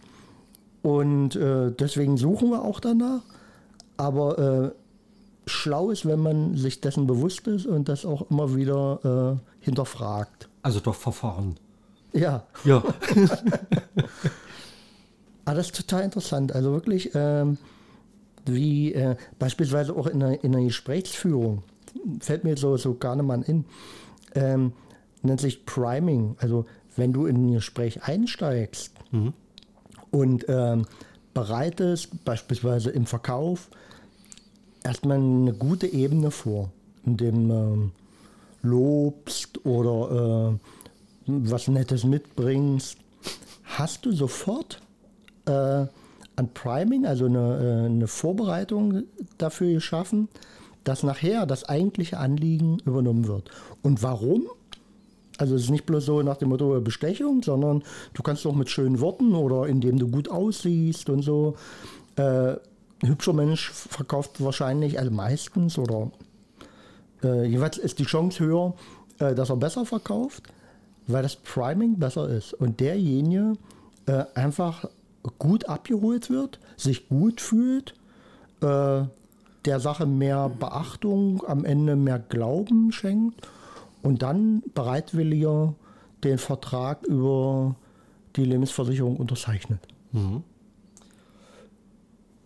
Und 0.81 1.35
äh, 1.37 1.71
deswegen 1.71 2.17
suchen 2.17 2.49
wir 2.49 2.63
auch 2.63 2.79
danach. 2.81 3.21
Aber 3.95 4.39
äh, 4.39 4.71
schlau 5.49 5.91
ist, 5.91 6.05
wenn 6.05 6.19
man 6.19 6.57
sich 6.57 6.81
dessen 6.81 7.07
bewusst 7.07 7.47
ist 7.47 7.65
und 7.65 7.87
das 7.87 8.05
auch 8.05 8.29
immer 8.29 8.55
wieder 8.55 9.39
äh, 9.61 9.63
hinterfragt. 9.63 10.49
Also 10.61 10.79
doch 10.79 10.95
Verfahren. 10.95 11.55
Ja, 12.13 12.43
Ja. 12.65 12.83
aber 15.45 15.55
das 15.55 15.67
ist 15.67 15.75
total 15.75 16.03
interessant. 16.03 16.51
Also 16.53 16.71
wirklich, 16.73 17.11
ähm, 17.13 17.57
wie 18.45 18.93
äh, 18.93 19.15
beispielsweise 19.39 19.95
auch 19.95 20.07
in 20.07 20.19
der, 20.19 20.43
in 20.43 20.51
der 20.51 20.61
Gesprächsführung, 20.63 21.63
fällt 22.19 22.43
mir 22.43 22.57
so, 22.57 22.77
so 22.77 22.95
Garnemann 22.95 23.43
in, 23.43 23.65
ähm, 24.35 24.73
nennt 25.21 25.41
sich 25.41 25.65
Priming. 25.65 26.35
Also 26.39 26.65
wenn 26.95 27.13
du 27.13 27.25
in 27.25 27.47
ein 27.47 27.53
Gespräch 27.53 28.03
einsteigst 28.03 28.93
und 30.11 30.45
ähm, 30.47 30.85
bereitest, 31.33 32.23
beispielsweise 32.23 32.91
im 32.91 33.05
Verkauf, 33.05 33.69
erstmal 34.83 35.17
eine 35.17 35.53
gute 35.53 35.87
Ebene 35.87 36.31
vor, 36.31 36.71
in 37.05 37.17
dem 37.17 37.51
ähm, 37.51 37.91
lobst 38.61 39.65
oder 39.65 40.51
äh, 40.51 40.59
was 41.25 41.67
Nettes 41.67 42.03
mitbringst, 42.03 42.97
hast 43.63 44.05
du 44.05 44.11
sofort 44.11 44.81
äh, 45.45 45.85
ein 46.35 46.53
Priming, 46.53 47.05
also 47.05 47.25
eine, 47.25 47.83
äh, 47.83 47.85
eine 47.85 48.07
Vorbereitung 48.07 49.03
dafür 49.37 49.73
geschaffen, 49.73 50.29
dass 50.83 51.03
nachher 51.03 51.45
das 51.45 51.63
eigentliche 51.65 52.17
Anliegen 52.17 52.79
übernommen 52.85 53.27
wird. 53.27 53.49
Und 53.81 54.03
warum? 54.03 54.43
Also 55.37 55.55
es 55.55 55.63
ist 55.63 55.69
nicht 55.69 55.85
bloß 55.85 56.05
so 56.05 56.21
nach 56.21 56.37
dem 56.37 56.49
Motto 56.49 56.79
Bestechung, 56.81 57.41
sondern 57.41 57.83
du 58.13 58.23
kannst 58.23 58.45
auch 58.45 58.55
mit 58.55 58.69
schönen 58.69 58.99
Worten 58.99 59.33
oder 59.33 59.67
indem 59.67 59.97
du 59.97 60.07
gut 60.07 60.29
aussiehst 60.29 61.09
und 61.09 61.21
so. 61.21 61.55
Äh, 62.15 62.55
ein 63.03 63.09
hübscher 63.09 63.33
Mensch 63.33 63.71
verkauft 63.71 64.41
wahrscheinlich, 64.43 64.99
also 64.99 65.11
meistens 65.11 65.77
oder 65.77 66.11
äh, 67.23 67.45
jeweils 67.45 67.77
ist 67.77 67.99
die 67.99 68.05
Chance 68.05 68.43
höher, 68.43 68.75
äh, 69.19 69.35
dass 69.35 69.49
er 69.49 69.57
besser 69.57 69.85
verkauft, 69.85 70.43
weil 71.07 71.23
das 71.23 71.35
Priming 71.35 71.97
besser 71.99 72.29
ist 72.29 72.53
und 72.53 72.79
derjenige 72.79 73.53
äh, 74.05 74.23
einfach 74.35 74.85
gut 75.39 75.67
abgeholt 75.67 76.29
wird, 76.29 76.59
sich 76.77 77.09
gut 77.09 77.41
fühlt, 77.41 77.93
äh, 78.61 79.03
der 79.65 79.79
Sache 79.79 80.05
mehr 80.05 80.49
Beachtung, 80.49 81.43
am 81.47 81.65
Ende 81.65 81.95
mehr 81.95 82.19
Glauben 82.19 82.91
schenkt 82.91 83.47
und 84.01 84.21
dann 84.21 84.63
bereitwilliger 84.73 85.73
den 86.23 86.37
Vertrag 86.37 87.03
über 87.05 87.75
die 88.35 88.45
Lebensversicherung 88.45 89.17
unterzeichnet. 89.17 89.79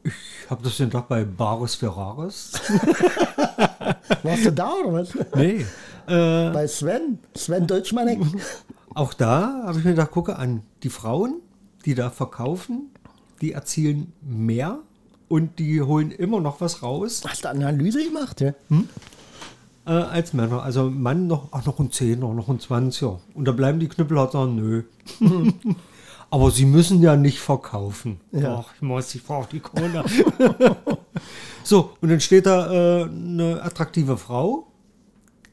Ich 0.04 0.50
habe 0.50 0.64
das 0.64 0.78
den 0.78 0.90
Tag 0.90 1.08
bei 1.08 1.26
Bares 1.26 1.76
Ferraris. 1.76 2.54
Warst 4.24 4.46
du 4.46 4.52
da 4.52 4.72
oder 4.74 4.94
was? 4.94 5.14
Nee. 5.36 5.66
Äh, 6.08 6.52
Bei 6.52 6.66
Sven? 6.68 7.20
Sven 7.36 7.68
Deutschmanek? 7.68 8.20
auch 8.96 9.14
da 9.14 9.64
habe 9.66 9.80
ich 9.80 9.84
mir 9.84 9.92
gedacht, 9.92 10.12
gucke 10.12 10.38
an, 10.38 10.64
die 10.84 10.90
Frauen, 10.90 11.42
die 11.84 11.96
da 11.96 12.10
verkaufen, 12.12 12.92
die 13.42 13.52
erzielen 13.52 14.14
mehr 14.22 14.80
und 15.30 15.60
die 15.60 15.82
holen 15.82 16.12
immer 16.12 16.40
noch 16.40 16.62
was 16.62 16.84
raus 16.84 17.24
Hast 17.28 17.46
du 17.46 17.50
Analyse 17.50 18.04
gemacht? 18.04 18.42
Ja? 18.42 18.54
äh, 19.88 19.92
als 19.92 20.34
Männer. 20.34 20.64
Also 20.64 20.90
Mann 20.90 21.28
noch, 21.28 21.48
ach, 21.52 21.66
noch 21.66 21.80
ein 21.80 21.92
Zehner, 21.92 22.34
noch 22.34 22.50
ein 22.50 22.60
Zwanziger. 22.60 23.20
Und 23.34 23.46
da 23.46 23.52
bleiben 23.52 23.80
die 23.80 23.88
Knüppelharter, 23.88 24.40
sagen, 24.40 24.56
nö. 24.56 24.84
Aber 26.30 26.52
sie 26.52 26.66
müssen 26.66 27.02
ja 27.02 27.16
nicht 27.16 27.40
verkaufen. 27.40 28.20
Ja. 28.34 28.58
Ach, 28.66 28.74
ich 28.76 28.82
muss, 28.82 29.16
ich 29.16 29.24
brauche 29.24 29.48
die 29.50 29.62
Kohle. 29.62 30.04
so, 31.64 31.94
und 32.02 32.10
dann 32.10 32.20
steht 32.20 32.46
da 32.46 32.72
äh, 32.72 33.04
eine 33.04 33.62
attraktive 33.64 34.18
Frau, 34.18 34.68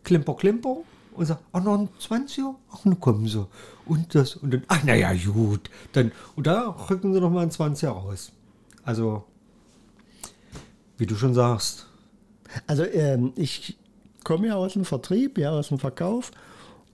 Klimper, 0.02 0.34
Klimper, 0.34 0.78
und 1.14 1.26
sagt, 1.26 1.42
ach, 1.52 1.62
noch 1.62 1.78
ein 1.78 1.88
20er? 2.00 2.56
Ach, 2.72 2.84
nun 2.84 2.98
kommen 2.98 3.28
sie. 3.28 3.46
Und 3.86 4.16
das, 4.16 4.34
und 4.34 4.52
dann, 4.52 4.64
ach, 4.66 4.82
naja, 4.82 5.12
gut. 5.32 5.70
Dann, 5.92 6.10
und 6.34 6.48
da 6.48 6.74
rücken 6.90 7.14
sie 7.14 7.20
noch 7.20 7.30
mal 7.30 7.42
ein 7.44 7.50
20er 7.50 7.90
raus. 7.90 8.32
Also, 8.82 9.22
wie 10.98 11.06
du 11.06 11.14
schon 11.16 11.34
sagst. 11.34 11.86
Also 12.66 12.84
ähm, 12.84 13.32
ich 13.36 13.76
komme 14.22 14.48
ja 14.48 14.56
aus 14.56 14.74
dem 14.74 14.84
Vertrieb, 14.84 15.38
ja, 15.38 15.50
aus 15.50 15.68
dem 15.68 15.78
Verkauf. 15.78 16.30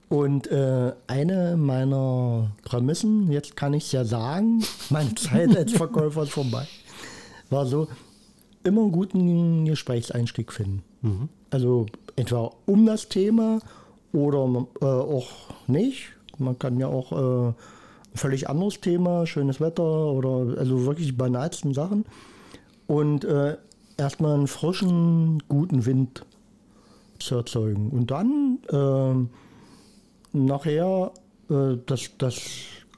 Und 0.09 0.51
äh, 0.51 0.91
eine 1.07 1.55
meiner 1.55 2.51
Prämissen, 2.65 3.31
jetzt 3.31 3.55
kann 3.55 3.73
ich 3.73 3.85
es 3.85 3.91
ja 3.93 4.03
sagen, 4.03 4.63
meine 4.89 5.15
Zeit 5.15 5.55
als 5.55 5.71
Verkäufer 5.71 6.23
ist 6.23 6.33
vorbei, 6.33 6.67
war 7.49 7.65
so, 7.65 7.87
immer 8.63 8.81
einen 8.81 8.91
guten 8.91 9.65
Gesprächseinstieg 9.65 10.51
finden. 10.51 10.83
Mhm. 11.01 11.29
Also 11.49 11.85
etwa 12.15 12.51
um 12.65 12.85
das 12.85 13.07
Thema 13.07 13.59
oder 14.13 14.67
äh, 14.81 14.85
auch 14.85 15.29
nicht. 15.67 16.09
Man 16.37 16.59
kann 16.59 16.79
ja 16.79 16.87
auch 16.87 17.11
äh, 17.11 17.47
ein 17.49 17.55
völlig 18.15 18.49
anderes 18.49 18.81
Thema, 18.81 19.25
schönes 19.25 19.61
Wetter 19.61 19.83
oder 19.83 20.57
also 20.57 20.85
wirklich 20.85 21.17
banalsten 21.17 21.73
Sachen. 21.73 22.05
Und 22.87 23.23
äh, 23.23 23.57
erstmal 23.97 24.35
einen 24.35 24.47
frischen, 24.47 25.43
guten 25.47 25.85
Wind 25.85 26.25
zu 27.19 27.35
erzeugen. 27.35 27.89
Und 27.89 28.11
dann 28.11 28.59
äh, 28.69 30.37
nachher 30.37 31.11
äh, 31.49 31.77
das, 31.85 32.09
das, 32.17 32.35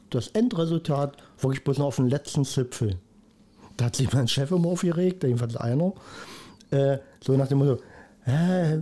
das 0.10 0.28
Endresultat 0.30 1.18
wirklich 1.40 1.64
bloß 1.64 1.80
noch 1.80 1.88
auf 1.88 1.96
den 1.98 2.10
letzten 2.10 2.46
Zipfel. 2.46 2.98
Da 3.78 3.86
hat 3.86 3.96
sich 3.96 4.12
mein 4.14 4.28
Chef 4.28 4.52
immer 4.52 4.70
aufgeregt, 4.70 5.24
jedenfalls 5.24 5.56
einer. 5.56 5.94
Äh, 6.72 7.00
so 7.22 7.36
nach 7.36 7.48
dem 7.48 7.60
Motto, 7.60 7.82
äh, 8.26 8.78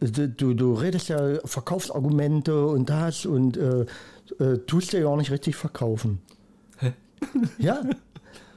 du, 0.00 0.54
du 0.54 0.74
redest 0.74 1.08
ja 1.08 1.38
Verkaufsargumente 1.44 2.66
und 2.66 2.90
das 2.90 3.26
und 3.26 3.56
äh, 3.56 3.86
äh, 4.38 4.58
tust 4.66 4.92
dir 4.92 5.00
ja 5.00 5.06
auch 5.08 5.16
nicht 5.16 5.30
richtig 5.30 5.56
verkaufen. 5.56 6.20
Hä? 6.78 6.92
Ja. 7.58 7.82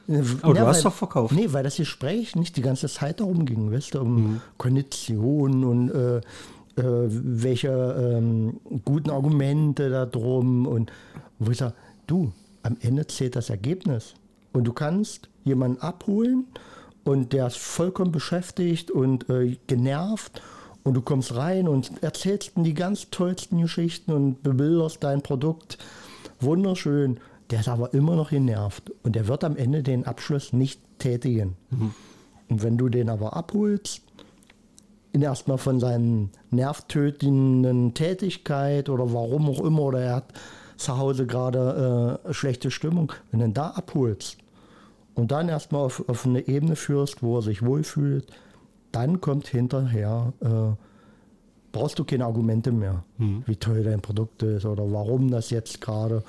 Aber 0.07 0.55
ja, 0.55 0.61
du 0.61 0.67
hast 0.67 0.77
weil, 0.77 0.83
doch 0.83 0.93
verkauft. 0.93 1.33
Nee, 1.33 1.47
weil 1.51 1.63
das 1.63 1.77
Gespräch 1.77 2.35
nicht 2.35 2.57
die 2.57 2.61
ganze 2.61 2.87
Zeit 2.87 3.19
darum 3.19 3.45
ging, 3.45 3.71
weißt 3.71 3.95
du, 3.95 4.01
um 4.01 4.15
mhm. 4.15 4.41
Konditionen 4.57 5.63
und 5.63 5.89
äh, 5.89 6.17
äh, 6.17 6.21
welche 6.77 7.69
ähm, 7.69 8.59
guten 8.83 9.09
Argumente 9.09 9.89
da 9.89 10.05
drum 10.05 10.67
und 10.67 10.91
wo 11.39 11.51
ich 11.51 11.57
sage, 11.57 11.73
du, 12.07 12.31
am 12.63 12.77
Ende 12.81 13.07
zählt 13.07 13.35
das 13.35 13.49
Ergebnis. 13.49 14.13
Und 14.53 14.65
du 14.65 14.73
kannst 14.73 15.29
jemanden 15.43 15.81
abholen 15.81 16.45
und 17.03 17.33
der 17.33 17.47
ist 17.47 17.57
vollkommen 17.57 18.11
beschäftigt 18.11 18.89
und 18.89 19.29
äh, 19.29 19.57
genervt 19.67 20.41
und 20.83 20.93
du 20.93 21.01
kommst 21.01 21.35
rein 21.35 21.67
und 21.67 21.91
erzählst 22.03 22.53
die 22.55 22.73
ganz 22.73 23.09
tollsten 23.09 23.61
Geschichten 23.61 24.11
und 24.11 24.43
bebilderst 24.43 25.03
dein 25.03 25.21
Produkt. 25.21 25.77
Wunderschön. 26.39 27.19
Der 27.51 27.59
ist 27.59 27.67
aber 27.67 27.93
immer 27.93 28.15
noch 28.15 28.31
genervt 28.31 28.91
und 29.03 29.15
der 29.15 29.27
wird 29.27 29.43
am 29.43 29.55
Ende 29.55 29.83
den 29.83 30.05
Abschluss 30.05 30.53
nicht 30.53 30.81
tätigen. 30.99 31.55
Mhm. 31.69 31.93
Und 32.49 32.63
wenn 32.63 32.77
du 32.77 32.89
den 32.89 33.09
aber 33.09 33.35
abholst, 33.35 34.01
ihn 35.13 35.21
erstmal 35.21 35.57
von 35.57 35.79
seinen 35.79 36.31
nervtötenden 36.51 37.93
Tätigkeit 37.93 38.89
oder 38.89 39.13
warum 39.13 39.49
auch 39.49 39.63
immer, 39.63 39.81
oder 39.81 40.01
er 40.01 40.15
hat 40.17 40.33
zu 40.77 40.97
Hause 40.97 41.25
gerade 41.25 42.19
äh, 42.25 42.33
schlechte 42.33 42.69
Stimmung, 42.69 43.13
wenn 43.31 43.39
du 43.39 43.45
ihn 43.45 43.53
da 43.53 43.69
abholst 43.69 44.37
und 45.15 45.31
dann 45.31 45.49
erstmal 45.49 45.85
auf, 45.85 46.07
auf 46.09 46.25
eine 46.25 46.47
Ebene 46.47 46.75
führst, 46.75 47.23
wo 47.23 47.37
er 47.37 47.41
sich 47.41 47.65
wohlfühlt, 47.65 48.27
dann 48.91 49.21
kommt 49.21 49.47
hinterher, 49.47 50.33
äh, 50.41 50.75
brauchst 51.71 51.97
du 51.99 52.03
keine 52.03 52.25
Argumente 52.25 52.71
mehr, 52.71 53.03
mhm. 53.17 53.43
wie 53.45 53.55
toll 53.55 53.83
dein 53.83 54.01
Produkt 54.01 54.43
ist 54.43 54.65
oder 54.65 54.91
warum 54.91 55.31
das 55.31 55.49
jetzt 55.49 55.81
gerade. 55.81 56.23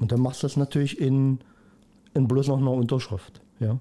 Und 0.00 0.10
dann 0.12 0.20
machst 0.20 0.42
du 0.42 0.46
das 0.46 0.56
natürlich 0.56 0.98
in, 0.98 1.38
in 2.14 2.26
bloß 2.26 2.48
noch 2.48 2.58
einer 2.58 2.72
Unterschrift. 2.72 3.40
Ja? 3.60 3.78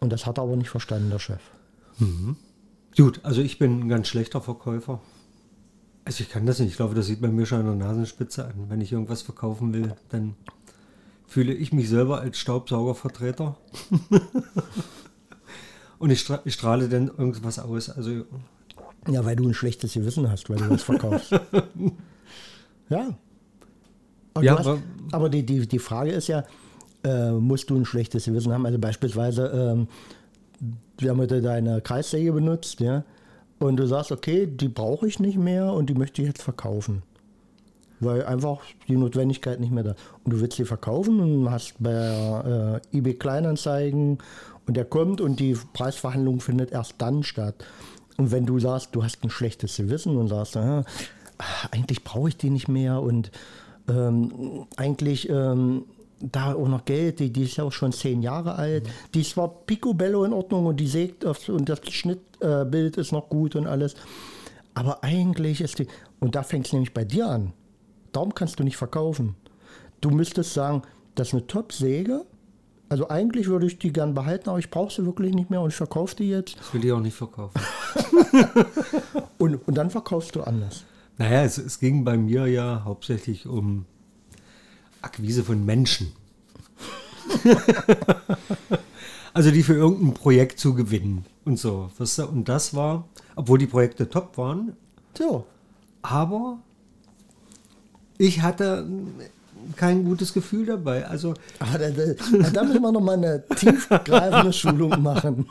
Und 0.00 0.12
das 0.12 0.26
hat 0.26 0.38
er 0.38 0.42
aber 0.42 0.56
nicht 0.56 0.68
verstanden, 0.68 1.08
der 1.10 1.20
Chef. 1.20 1.40
Mhm. 1.98 2.36
Gut, 2.96 3.20
also 3.22 3.40
ich 3.40 3.58
bin 3.58 3.80
ein 3.80 3.88
ganz 3.88 4.08
schlechter 4.08 4.40
Verkäufer. 4.40 5.00
Also 6.04 6.22
ich 6.22 6.30
kann 6.30 6.46
das 6.46 6.58
nicht. 6.58 6.70
Ich 6.70 6.76
glaube, 6.76 6.94
das 6.94 7.06
sieht 7.06 7.20
man 7.20 7.34
mir 7.34 7.46
schon 7.46 7.60
an 7.60 7.66
der 7.66 7.88
Nasenspitze 7.88 8.44
an. 8.44 8.66
Wenn 8.68 8.80
ich 8.80 8.92
irgendwas 8.92 9.22
verkaufen 9.22 9.72
will, 9.72 9.94
dann 10.08 10.34
fühle 11.26 11.54
ich 11.54 11.72
mich 11.72 11.88
selber 11.88 12.20
als 12.20 12.38
Staubsaugervertreter. 12.38 13.56
Und 15.98 16.10
ich, 16.10 16.20
stra 16.20 16.40
ich, 16.44 16.54
strahle 16.54 16.88
dann 16.88 17.08
irgendwas 17.08 17.58
aus. 17.58 17.90
Also, 17.90 18.24
ja, 19.08 19.24
weil 19.24 19.36
du 19.36 19.46
ein 19.46 19.54
schlechtes 19.54 19.94
Gewissen 19.94 20.30
hast, 20.30 20.48
weil 20.50 20.58
du 20.58 20.70
was 20.70 20.82
verkaufst. 20.82 21.32
ja. 22.88 23.16
Aber, 24.38 24.46
ja, 24.46 24.58
hast, 24.58 24.66
aber, 24.66 24.78
aber 25.12 25.28
die, 25.28 25.44
die, 25.44 25.66
die 25.66 25.78
Frage 25.78 26.10
ist 26.10 26.28
ja, 26.28 26.44
äh, 27.04 27.32
musst 27.32 27.70
du 27.70 27.76
ein 27.76 27.84
schlechtes 27.84 28.24
Gewissen 28.24 28.52
haben? 28.52 28.66
Also 28.66 28.78
beispielsweise, 28.78 29.46
ähm, 29.46 29.88
wir 30.98 31.10
haben 31.10 31.18
heute 31.20 31.40
deine 31.40 31.80
Kreissäge 31.80 32.32
benutzt, 32.32 32.80
ja, 32.80 33.04
und 33.58 33.76
du 33.76 33.86
sagst, 33.86 34.12
okay, 34.12 34.46
die 34.46 34.68
brauche 34.68 35.06
ich 35.06 35.20
nicht 35.20 35.36
mehr 35.36 35.72
und 35.72 35.90
die 35.90 35.94
möchte 35.94 36.22
ich 36.22 36.28
jetzt 36.28 36.42
verkaufen 36.42 37.02
weil 38.00 38.24
einfach 38.24 38.60
die 38.86 38.96
Notwendigkeit 38.96 39.60
nicht 39.60 39.72
mehr 39.72 39.84
da. 39.84 39.94
Und 40.24 40.32
du 40.32 40.40
willst 40.40 40.56
sie 40.56 40.64
verkaufen 40.64 41.20
und 41.20 41.50
hast 41.50 41.74
bei 41.80 42.80
äh, 42.92 42.96
eBay 42.96 43.14
Kleinanzeigen 43.14 44.18
und 44.66 44.76
der 44.76 44.84
kommt 44.84 45.20
und 45.20 45.40
die 45.40 45.56
Preisverhandlung 45.72 46.40
findet 46.40 46.72
erst 46.72 46.94
dann 46.98 47.22
statt. 47.22 47.64
Und 48.16 48.30
wenn 48.30 48.46
du 48.46 48.58
sagst, 48.58 48.94
du 48.94 49.02
hast 49.02 49.22
ein 49.24 49.30
schlechtes 49.30 49.76
Gewissen 49.76 50.16
und 50.16 50.28
sagst, 50.28 50.56
äh, 50.56 50.82
eigentlich 51.70 52.04
brauche 52.04 52.28
ich 52.28 52.36
die 52.36 52.50
nicht 52.50 52.68
mehr 52.68 53.00
und 53.00 53.30
ähm, 53.88 54.66
eigentlich 54.76 55.28
ähm, 55.28 55.84
da 56.20 56.54
auch 56.54 56.68
noch 56.68 56.84
Geld, 56.84 57.20
die, 57.20 57.32
die 57.32 57.44
ist 57.44 57.56
ja 57.56 57.64
auch 57.64 57.72
schon 57.72 57.92
zehn 57.92 58.22
Jahre 58.22 58.56
alt, 58.56 58.86
mhm. 58.86 58.90
die 59.14 59.20
ist 59.20 59.30
zwar 59.30 59.48
picobello 59.48 60.24
in 60.24 60.32
Ordnung 60.32 60.66
und 60.66 60.78
die 60.78 60.88
sägt 60.88 61.24
auf, 61.24 61.48
und 61.48 61.68
das 61.68 61.80
Schnittbild 61.88 62.96
äh, 62.96 63.00
ist 63.00 63.12
noch 63.12 63.28
gut 63.28 63.56
und 63.56 63.66
alles, 63.66 63.94
aber 64.74 65.02
eigentlich 65.04 65.60
ist 65.60 65.78
die, 65.78 65.86
und 66.20 66.34
da 66.34 66.42
fängt 66.42 66.66
es 66.66 66.72
nämlich 66.72 66.92
bei 66.92 67.04
dir 67.04 67.28
an, 67.28 67.52
Darum 68.12 68.34
kannst 68.34 68.58
du 68.58 68.64
nicht 68.64 68.76
verkaufen. 68.76 69.36
Du 70.00 70.10
müsstest 70.10 70.54
sagen, 70.54 70.82
das 71.14 71.28
ist 71.28 71.34
eine 71.34 71.46
Top-Säge. 71.46 72.24
Also 72.88 73.08
eigentlich 73.10 73.48
würde 73.48 73.66
ich 73.66 73.78
die 73.78 73.92
gern 73.92 74.14
behalten, 74.14 74.48
aber 74.48 74.58
ich 74.58 74.70
brauche 74.70 74.92
sie 74.92 75.04
wirklich 75.04 75.34
nicht 75.34 75.50
mehr 75.50 75.60
und 75.60 75.68
ich 75.68 75.76
verkaufe 75.76 76.16
die 76.16 76.30
jetzt. 76.30 76.58
Das 76.58 76.72
will 76.72 76.84
ich 76.84 76.92
auch 76.92 77.00
nicht 77.00 77.16
verkaufen. 77.16 77.60
und, 79.38 79.68
und 79.68 79.74
dann 79.74 79.90
verkaufst 79.90 80.34
du 80.36 80.42
anders. 80.42 80.84
Naja, 81.18 81.42
es, 81.42 81.58
es 81.58 81.80
ging 81.80 82.04
bei 82.04 82.16
mir 82.16 82.46
ja 82.46 82.82
hauptsächlich 82.84 83.46
um 83.46 83.84
Akquise 85.02 85.44
von 85.44 85.64
Menschen. 85.64 86.12
also 89.34 89.50
die 89.50 89.62
für 89.62 89.74
irgendein 89.74 90.14
Projekt 90.14 90.60
zu 90.60 90.74
gewinnen 90.74 91.26
und 91.44 91.58
so. 91.58 91.90
Und 92.30 92.48
das 92.48 92.74
war, 92.74 93.08
obwohl 93.36 93.58
die 93.58 93.66
Projekte 93.66 94.08
top 94.08 94.38
waren. 94.38 94.76
Ja. 95.18 95.42
Aber 96.02 96.58
ich 98.16 98.42
hatte 98.42 98.86
kein 99.76 100.04
gutes 100.04 100.32
Gefühl 100.32 100.66
dabei. 100.66 101.06
Also, 101.06 101.34
Aber 101.58 101.78
da, 101.78 101.90
da, 101.90 102.50
da 102.50 102.64
müssen 102.64 102.82
wir 102.82 102.92
noch 102.92 103.00
mal 103.00 103.14
eine 103.14 103.44
tiefgreifende 103.56 104.52
Schulung 104.52 105.02
machen. 105.02 105.46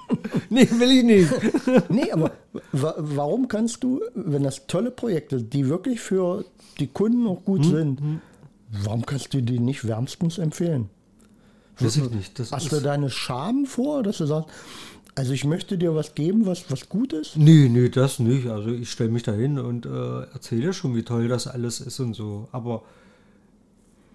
Nee, 0.49 0.67
will 0.77 0.91
ich 0.91 1.03
nicht. 1.03 1.89
Nee, 1.89 2.11
aber 2.11 2.31
wa 2.71 2.95
warum 2.97 3.47
kannst 3.47 3.83
du, 3.83 4.01
wenn 4.15 4.43
das 4.43 4.67
tolle 4.67 4.91
Projekte, 4.91 5.41
die 5.41 5.67
wirklich 5.67 5.99
für 5.99 6.45
die 6.79 6.87
Kunden 6.87 7.27
auch 7.27 7.43
gut 7.43 7.63
hm, 7.65 7.71
sind, 7.71 7.99
hm. 7.99 8.21
warum 8.83 9.05
kannst 9.05 9.33
du 9.33 9.41
die 9.41 9.59
nicht 9.59 9.87
wärmstens 9.87 10.37
empfehlen? 10.37 10.89
Weiß 11.79 11.97
ich 11.97 12.09
nicht. 12.09 12.39
Das 12.39 12.51
Hast 12.51 12.71
du 12.71 12.79
deine 12.79 13.09
Scham 13.09 13.65
vor, 13.65 14.03
dass 14.03 14.17
du 14.17 14.25
sagst, 14.25 14.49
also 15.17 15.33
ich 15.33 15.45
möchte 15.45 15.77
dir 15.77 15.95
was 15.95 16.13
geben, 16.13 16.45
was, 16.45 16.69
was 16.69 16.89
gut 16.89 17.11
ist? 17.11 17.37
Nee, 17.37 17.69
nee, 17.69 17.89
das 17.89 18.19
nicht. 18.19 18.47
Also 18.47 18.69
ich 18.69 18.91
stelle 18.91 19.09
mich 19.09 19.23
da 19.23 19.31
hin 19.31 19.57
und 19.57 19.85
äh, 19.85 20.21
erzähle 20.31 20.73
schon, 20.73 20.95
wie 20.95 21.03
toll 21.03 21.27
das 21.27 21.47
alles 21.47 21.79
ist 21.79 21.99
und 21.99 22.13
so. 22.13 22.47
Aber 22.51 22.83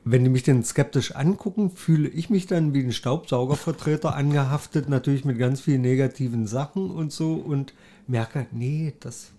wenn 0.04 0.24
die 0.24 0.30
mich 0.30 0.42
denn 0.42 0.64
skeptisch 0.64 1.14
angucken, 1.14 1.70
fühle 1.70 2.08
ich 2.08 2.28
mich 2.28 2.46
dann 2.46 2.74
wie 2.74 2.82
ein 2.82 2.92
Staubsaugervertreter 2.92 4.14
angehaftet, 4.16 4.88
natürlich 4.88 5.24
mit 5.24 5.38
ganz 5.38 5.60
vielen 5.60 5.82
negativen 5.82 6.46
Sachen 6.46 6.90
und 6.90 7.12
so 7.12 7.34
und 7.34 7.74
merke, 8.06 8.46
nee, 8.50 8.94
das 9.00 9.32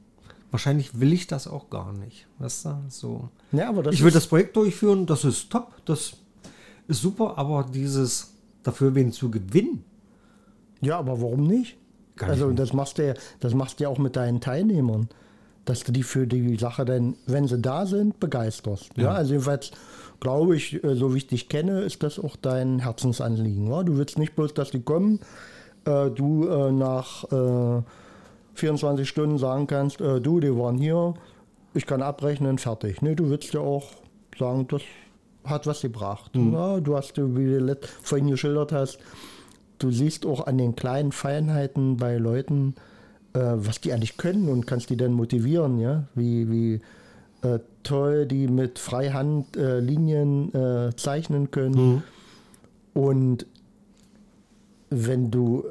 wahrscheinlich 0.52 1.00
will 1.00 1.12
ich 1.12 1.28
das 1.28 1.48
auch 1.48 1.70
gar 1.70 1.92
nicht. 1.94 2.28
Weißt 2.40 2.66
du? 2.66 2.84
So. 2.88 3.30
Ja, 3.52 3.70
aber 3.70 3.92
ich 3.92 4.04
will 4.04 4.12
das 4.12 4.28
Projekt 4.28 4.56
durchführen, 4.56 5.06
das 5.06 5.26
ist 5.26 5.50
top, 5.50 5.74
das 5.86 6.14
ist 6.88 7.02
super, 7.02 7.38
aber 7.38 7.68
dieses 7.72 8.34
dafür 8.62 8.96
wen 8.96 9.12
zu 9.12 9.30
gewinnen, 9.30 9.84
ja, 10.80 11.00
aber 11.00 11.22
warum 11.22 11.48
nicht? 11.48 11.78
Also 12.20 12.52
das 12.52 12.74
machst 12.74 12.98
du 12.98 13.08
ja, 13.08 13.14
das 13.40 13.54
machst 13.54 13.80
du 13.80 13.86
ja 13.86 13.90
auch 13.90 13.98
mit 13.98 14.16
deinen 14.16 14.40
Teilnehmern, 14.40 15.10
dass 15.66 15.84
du 15.84 15.92
die 15.92 16.04
für 16.04 16.28
die 16.28 16.58
Sache 16.58 16.86
dann, 16.86 17.16
wenn 17.26 17.48
sie 17.48 17.60
da 17.60 17.86
sind, 17.86 18.20
begeisterst. 18.20 18.92
Ja, 18.98 19.04
ja 19.04 19.12
also 19.12 19.34
jedenfalls 19.34 19.72
glaube 20.24 20.56
ich, 20.56 20.84
äh, 20.84 20.96
so 20.96 21.14
wie 21.14 21.18
ich 21.18 21.28
dich 21.28 21.50
kenne, 21.50 21.82
ist 21.82 22.02
das 22.02 22.18
auch 22.18 22.36
dein 22.38 22.80
Herzensanliegen. 22.80 23.68
Ja? 23.68 23.84
Du 23.84 23.98
willst 23.98 24.18
nicht 24.18 24.36
bloß, 24.36 24.54
dass 24.54 24.72
die 24.72 24.82
kommen, 24.82 25.20
äh, 25.86 26.10
du 26.10 26.48
äh, 26.48 26.72
nach 26.72 27.26
äh, 27.32 27.84
24 28.56 29.08
Stunden 29.08 29.38
sagen 29.38 29.68
kannst, 29.68 30.00
äh, 30.00 30.22
du, 30.22 30.40
die 30.40 30.56
waren 30.56 30.78
hier, 30.78 31.14
ich 31.74 31.86
kann 31.86 32.02
abrechnen, 32.02 32.58
fertig. 32.58 33.02
Nee, 33.02 33.16
du 33.16 33.30
willst 33.30 33.54
ja 33.54 33.60
auch 33.60 33.92
sagen, 34.40 34.68
das 34.70 34.82
hat 35.44 35.68
was 35.68 35.82
gebracht. 35.82 36.32
Ja, 36.36 36.80
du 36.80 36.96
hast, 36.96 37.18
wie 37.18 37.58
du 37.58 37.78
vorhin 38.02 38.30
geschildert 38.30 38.72
hast, 38.72 39.00
du 39.80 39.92
siehst 39.92 40.26
auch 40.26 40.48
an 40.48 40.58
den 40.58 40.76
kleinen 40.76 41.12
Feinheiten 41.12 41.98
bei 41.98 42.18
Leuten, 42.18 42.76
was 43.34 43.82
die 43.82 43.94
eigentlich 43.94 44.18
können 44.18 44.50
und 44.50 44.68
kannst 44.68 44.90
die 44.90 44.98
dann 44.98 45.14
motivieren, 45.14 45.80
ja, 45.80 46.04
wie, 46.14 46.50
wie 46.52 46.82
äh, 47.42 47.60
toll 47.84 48.26
die 48.26 48.48
mit 48.48 48.80
Freihand 48.80 49.58
äh, 49.58 49.80
Linien 49.80 50.54
äh, 50.54 50.96
zeichnen 50.96 51.52
können. 51.52 52.04
Und 52.94 53.46
wenn 54.90 55.32
du 55.32 55.66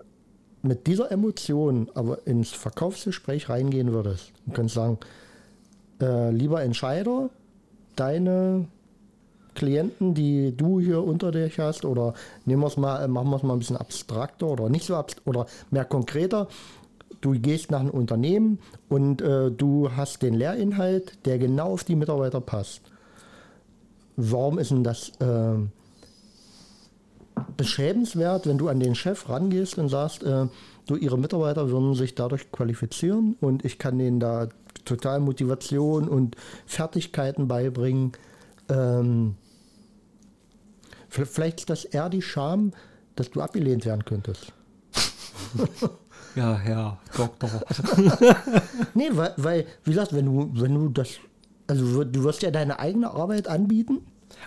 mit 0.63 0.87
dieser 0.87 1.11
Emotion 1.11 1.89
aber 1.95 2.27
ins 2.27 2.51
Verkaufsgespräch 2.51 3.49
reingehen 3.49 3.93
würdest 3.93 4.33
und 4.47 4.55
kannst 4.55 4.75
sagen, 4.75 4.99
äh, 6.01 6.31
lieber 6.31 6.63
Entscheider, 6.63 7.31
deine 7.97 8.67
Klienten, 9.55 10.15
die 10.15 10.57
du 10.57 10.81
hier 10.81 11.03
unter 11.03 11.31
dich 11.31 11.59
hast, 11.59 11.85
oder 11.85 12.15
nehmen 12.45 12.63
wir 12.63 12.69
es 12.69 12.77
mal, 12.77 13.05
äh, 13.05 13.09
machen 13.09 13.31
wir 13.31 13.37
es 13.37 13.43
mal 13.43 13.55
ein 13.55 13.59
bisschen 13.59 13.77
abstrakter 13.77 14.47
oder 14.47 14.69
nicht 14.69 14.87
so 14.87 14.97
abstrakt 14.97 15.27
oder 15.27 15.47
mehr 15.71 15.85
konkreter. 15.85 16.49
Du 17.23 17.31
gehst 17.31 17.71
nach 17.71 17.81
einem 17.81 17.91
Unternehmen 17.91 18.59
und 18.89 19.23
äh, 19.23 19.53
du 19.53 19.91
hast 19.97 20.23
den 20.23 20.35
Lehrinhalt, 20.35 21.25
der 21.25 21.39
genau 21.39 21.73
auf 21.73 21.85
die 21.85 21.95
Mitarbeiter 21.95 22.41
passt. 22.41 22.83
Warum 24.17 24.59
ist 24.59 24.73
denn 24.73 24.83
das 24.83 25.11
äh, 25.21 25.55
beschämenswert, 27.57 28.47
wenn 28.47 28.59
du 28.59 28.69
an 28.69 28.81
den 28.81 28.97
Chef 28.97 29.29
rangehst 29.29 29.79
und 29.79 29.89
sagst, 29.89 30.25
äh, 30.25 30.47
du, 30.87 30.97
ihre 30.97 31.17
Mitarbeiter 31.17 31.71
würden 31.71 31.95
sich 31.95 32.17
dadurch 32.17 32.51
qualifizieren 32.51 33.37
und 33.41 33.65
ich 33.65 33.79
kann 33.79 33.99
denen 34.01 34.19
da 34.19 34.49
total 34.85 35.21
Motivation 35.21 36.09
und 36.09 36.35
Fertigkeiten 36.67 37.47
beibringen. 37.47 38.13
Ähm, 38.69 39.37
vielleicht 41.09 41.61
ist 41.61 41.71
das 41.71 41.85
eher 41.85 42.09
die 42.09 42.21
Scham, 42.21 42.73
dass 43.15 43.31
du 43.31 43.41
abgelehnt 43.41 43.87
werden 43.87 44.05
könntest. 44.05 44.53
Ja, 46.35 46.57
Herr 46.57 46.99
Doktor. 47.17 47.51
Nee, 48.95 49.11
weil, 49.13 49.35
weil 49.37 49.67
wie 49.85 49.91
gesagt, 49.91 50.13
wenn 50.13 50.27
du, 50.27 50.51
wenn 50.55 50.75
du 50.75 50.89
das, 50.89 51.09
also 51.67 52.05
du 52.05 52.25
wirst 52.25 52.43
ja 52.43 52.51
deine 52.51 52.79
eigene 52.79 53.11
Arbeit 53.11 53.49
anbieten. 53.49 54.01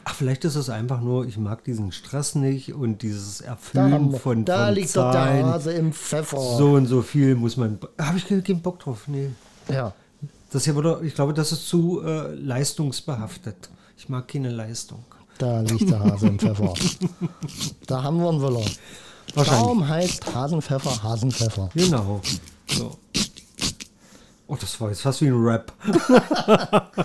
Ach, 0.03 0.13
vielleicht 0.13 0.45
ist 0.45 0.55
es 0.55 0.69
einfach 0.69 1.01
nur, 1.01 1.25
ich 1.25 1.37
mag 1.37 1.63
diesen 1.63 1.91
Stress 1.91 2.35
nicht 2.35 2.73
und 2.73 3.01
dieses 3.01 3.41
Erfüllen 3.41 4.11
wir, 4.11 4.19
von, 4.19 4.45
da 4.45 4.65
von 4.67 4.75
liegt 4.75 4.95
doch 4.95 5.11
der 5.11 5.21
Zahlen. 5.21 5.45
Hase 5.45 5.71
im 5.73 5.93
Pfeffer. 5.93 6.39
So 6.57 6.73
und 6.73 6.87
so 6.87 7.01
viel 7.01 7.35
muss 7.35 7.55
man. 7.57 7.79
Habe 7.99 8.17
ich 8.17 8.27
keinen 8.27 8.61
Bock 8.61 8.79
drauf. 8.79 9.07
Nee. 9.07 9.29
Ja. 9.69 9.93
Das 10.51 10.65
hier 10.65 10.75
würde, 10.75 11.01
ich 11.03 11.15
glaube, 11.15 11.33
das 11.33 11.51
ist 11.51 11.67
zu 11.67 12.01
äh, 12.01 12.33
leistungsbehaftet. 12.33 13.69
Ich 13.97 14.09
mag 14.09 14.27
keine 14.27 14.49
Leistung. 14.49 15.03
Da 15.37 15.61
liegt 15.61 15.89
der 15.89 15.99
Hase 15.99 16.27
im 16.27 16.39
Pfeffer. 16.39 16.73
Da 17.87 18.03
haben 18.03 18.17
wir 18.19 18.29
einen 18.29 18.41
Willer. 18.41 18.65
Wahrscheinlich. 19.35 19.63
Darum 19.63 19.87
heißt 19.87 20.33
Hasenpfeffer 20.33 21.03
Hasenpfeffer. 21.03 21.69
Genau. 21.73 22.21
So. 22.67 22.97
Oh, 24.47 24.55
das 24.59 24.79
war 24.79 24.89
jetzt 24.89 25.01
fast 25.01 25.21
wie 25.21 25.27
ein 25.27 25.43
Rap. 25.43 25.73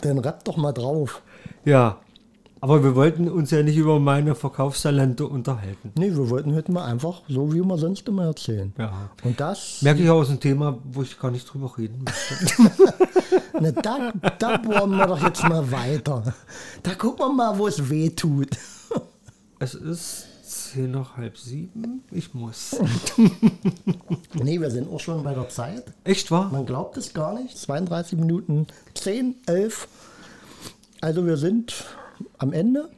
Dann 0.00 0.18
rapp 0.18 0.44
doch 0.44 0.56
mal 0.56 0.72
drauf. 0.72 1.22
Ja. 1.64 1.98
Aber 2.60 2.82
wir 2.82 2.94
wollten 2.94 3.28
uns 3.28 3.50
ja 3.50 3.62
nicht 3.62 3.76
über 3.76 4.00
meine 4.00 4.34
Verkaufstalente 4.34 5.26
unterhalten. 5.26 5.92
Nee, 5.98 6.12
wir 6.12 6.30
wollten 6.30 6.54
heute 6.54 6.72
mal 6.72 6.86
einfach 6.86 7.20
so, 7.28 7.52
wie 7.52 7.60
wir 7.60 7.76
sonst 7.76 8.08
immer 8.08 8.24
erzählen. 8.24 8.72
Ja. 8.78 9.10
Und 9.22 9.38
das, 9.38 9.82
Merke 9.82 10.02
ich 10.02 10.08
auch 10.08 10.20
aus 10.20 10.30
einem 10.30 10.40
Thema, 10.40 10.78
wo 10.84 11.02
ich 11.02 11.18
gar 11.18 11.30
nicht 11.30 11.44
drüber 11.44 11.70
reden 11.76 12.04
möchte. 12.04 12.62
ne, 13.60 13.72
da, 13.72 14.12
da 14.38 14.56
bohren 14.56 14.96
wir 14.96 15.06
doch 15.06 15.22
jetzt 15.22 15.42
mal 15.46 15.70
weiter. 15.70 16.32
Da 16.82 16.94
gucken 16.94 17.26
wir 17.26 17.32
mal, 17.34 17.58
wo 17.58 17.66
es 17.66 17.90
weh 17.90 18.08
tut. 18.08 18.56
es 19.58 19.74
ist 19.74 20.26
zehn 20.74 20.90
nach 20.90 21.16
halb 21.16 21.38
sieben. 21.38 22.02
Ich 22.10 22.34
muss. 22.34 22.76
Nee, 24.42 24.60
wir 24.60 24.70
sind 24.70 24.90
auch 24.92 24.98
schon 24.98 25.22
bei 25.22 25.32
der 25.32 25.48
Zeit. 25.48 25.84
Echt 26.02 26.30
wahr? 26.32 26.50
Man 26.50 26.66
glaubt 26.66 26.96
es 26.96 27.14
gar 27.14 27.34
nicht. 27.40 27.56
32 27.56 28.18
Minuten 28.18 28.66
10, 28.94 29.36
11. 29.46 29.88
Also 31.00 31.24
wir 31.24 31.36
sind 31.36 31.84
am 32.38 32.52
Ende. 32.52 32.90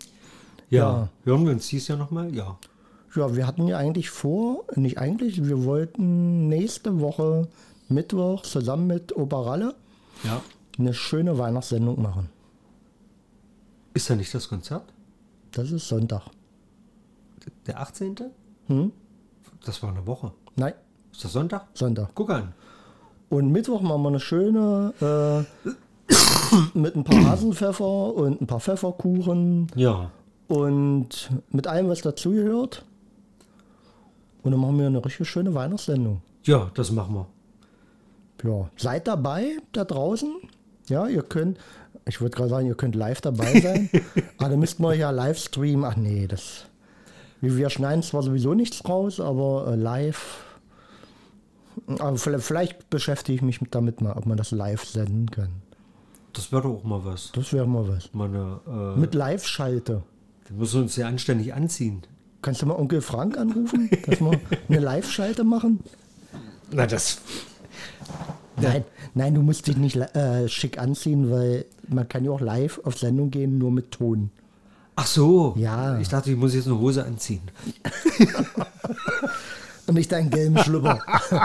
Ja. 0.71 0.79
Ja. 0.79 1.09
Hören 1.25 1.45
wir 1.45 1.53
uns 1.53 1.69
dies 1.69 1.87
Jahr 1.89 1.99
nochmal? 1.99 2.35
Ja. 2.35 2.59
Ja, 3.15 3.37
wir 3.37 3.47
hatten 3.47 3.67
ja 3.69 3.77
eigentlich 3.79 4.11
vor, 4.11 4.65
nicht 4.77 4.99
eigentlich, 4.99 5.45
wir 5.45 5.65
wollten 5.65 6.49
nächste 6.49 7.01
Woche 7.01 7.49
Mittwoch 7.89 8.43
zusammen 8.43 8.87
mit 8.87 9.15
Operalle 9.17 9.75
Ja. 10.25 10.43
eine 10.79 10.93
schöne 10.95 11.39
Weihnachtssendung 11.39 12.01
machen. 12.03 12.29
Ist 13.95 14.09
da 14.11 14.17
nicht 14.17 14.35
das 14.35 14.49
Konzert? 14.49 14.85
Das 15.53 15.71
ist 15.71 15.87
Sonntag. 15.89 16.23
Der 17.67 17.81
18.? 17.81 18.17
Hm? 18.67 18.93
Das 19.65 19.83
war 19.83 19.91
eine 19.91 20.07
Woche. 20.07 20.33
Nein, 20.57 20.75
Ist 21.13 21.25
das 21.25 21.33
Sonntag? 21.33 21.67
Sonntag. 21.75 22.11
Guck 22.15 22.31
an. 22.31 22.53
Und 23.29 23.51
Mittwoch 23.51 23.81
machen 23.81 24.03
wir 24.03 24.09
eine 24.09 24.21
schöne 24.21 24.93
äh, 25.01 25.69
mit 26.79 26.95
ein 26.97 27.05
paar 27.05 27.25
Hasenpfeffer 27.31 28.15
und 28.15 28.41
ein 28.41 28.47
paar 28.47 28.61
Pfefferkuchen 28.61 29.67
Ja. 29.75 30.11
und 30.49 31.31
mit 31.51 31.67
allem, 31.67 31.89
was 31.89 32.03
dazugehört. 32.03 32.85
Und 34.43 34.53
dann 34.53 34.61
machen 34.61 34.79
wir 34.79 34.87
eine 34.87 35.05
richtig 35.05 35.29
schöne 35.29 35.53
Weihnachtssendung. 35.55 36.23
Ja, 36.45 36.71
das 36.75 36.93
machen 36.93 37.15
wir. 37.15 37.27
Ja, 38.45 38.71
seid 38.77 39.09
dabei 39.09 39.57
da 39.73 39.85
draußen. 39.85 40.33
Ja, 40.89 41.09
ihr 41.09 41.23
könnt, 41.23 41.59
ich 42.07 42.21
würde 42.21 42.37
gerade 42.37 42.51
sagen, 42.51 42.67
ihr 42.69 42.77
könnt 42.77 42.95
live 42.95 43.21
dabei 43.21 43.61
sein. 43.61 43.91
aber 44.39 44.51
dann 44.51 44.61
müssten 44.61 44.85
wir 44.85 44.95
ja 44.95 45.11
live 45.11 45.39
streamen. 45.39 45.85
Ach 45.85 45.97
nee, 45.97 46.29
das. 46.29 46.67
Wir 47.41 47.57
wir 47.57 47.71
schneiden 47.71 48.03
zwar 48.03 48.23
sowieso 48.23 48.55
nichts 48.55 48.87
raus, 48.89 49.21
aber 49.21 49.69
äh, 49.73 49.75
live. 49.77 50.43
Aber 51.99 52.17
vielleicht, 52.17 52.89
beschäftige 52.91 53.37
ich 53.37 53.43
mich 53.43 53.61
mit- 53.61 53.75
damit 53.75 54.01
mal, 54.01 54.13
ob 54.15 54.27
man 54.27 54.37
das 54.39 54.51
live 54.51 54.85
senden 54.85 55.31
kann. 55.31 55.51
Das 56.33 56.51
wäre 56.53 56.63
doch 56.63 56.71
auch 56.71 56.85
mal 56.85 57.05
was. 57.05 57.33
Das 57.33 57.53
wäre 57.53 57.67
mal 57.67 57.87
was. 57.89 58.13
Mal 58.15 58.29
eine, 58.29 58.61
äh, 58.97 58.99
Mit 58.99 59.15
Live-Schalte. 59.15 60.03
wir 60.49 60.57
müssen 60.57 60.83
uns 60.83 60.97
ja 60.97 61.07
anständig 61.07 61.55
anziehen. 61.55 62.03
Kannst 62.43 62.63
du 62.63 62.67
mal 62.67 62.75
Onkel 62.77 63.01
Frank 63.01 63.37
anrufen, 63.39 63.91
dass 64.07 64.21
wir 64.21 64.39
eine 64.69 64.79
Live-Schalte 64.79 65.45
machen? 65.45 65.81
Na, 66.73 66.87
das. 66.87 67.21
Nein, 68.61 68.85
nein, 69.15 69.35
du 69.35 69.43
musst 69.43 69.67
dich 69.67 69.77
nicht 69.77 69.97
äh, 69.97 70.49
schick 70.49 70.79
anziehen, 70.79 71.31
weil 71.31 71.67
man 71.89 72.09
kann 72.09 72.25
ja 72.25 72.31
auch 72.31 72.41
live 72.41 72.81
auf 72.85 72.99
Sendung 72.99 73.31
gehen, 73.31 73.59
nur 73.59 73.71
mit 73.71 73.91
Ton. 73.93 74.31
Ach 74.97 75.07
so. 75.07 75.55
Ja. 75.57 75.99
Ich 75.99 76.09
dachte, 76.09 76.31
ich 76.31 76.37
muss 76.37 76.55
jetzt 76.55 76.67
eine 76.67 76.79
Hose 76.79 77.05
anziehen. 77.05 77.43
Und 79.87 79.95
nicht 79.95 80.11
deinen 80.11 80.31
gelben 80.31 80.59
Schlüpper. 80.59 81.01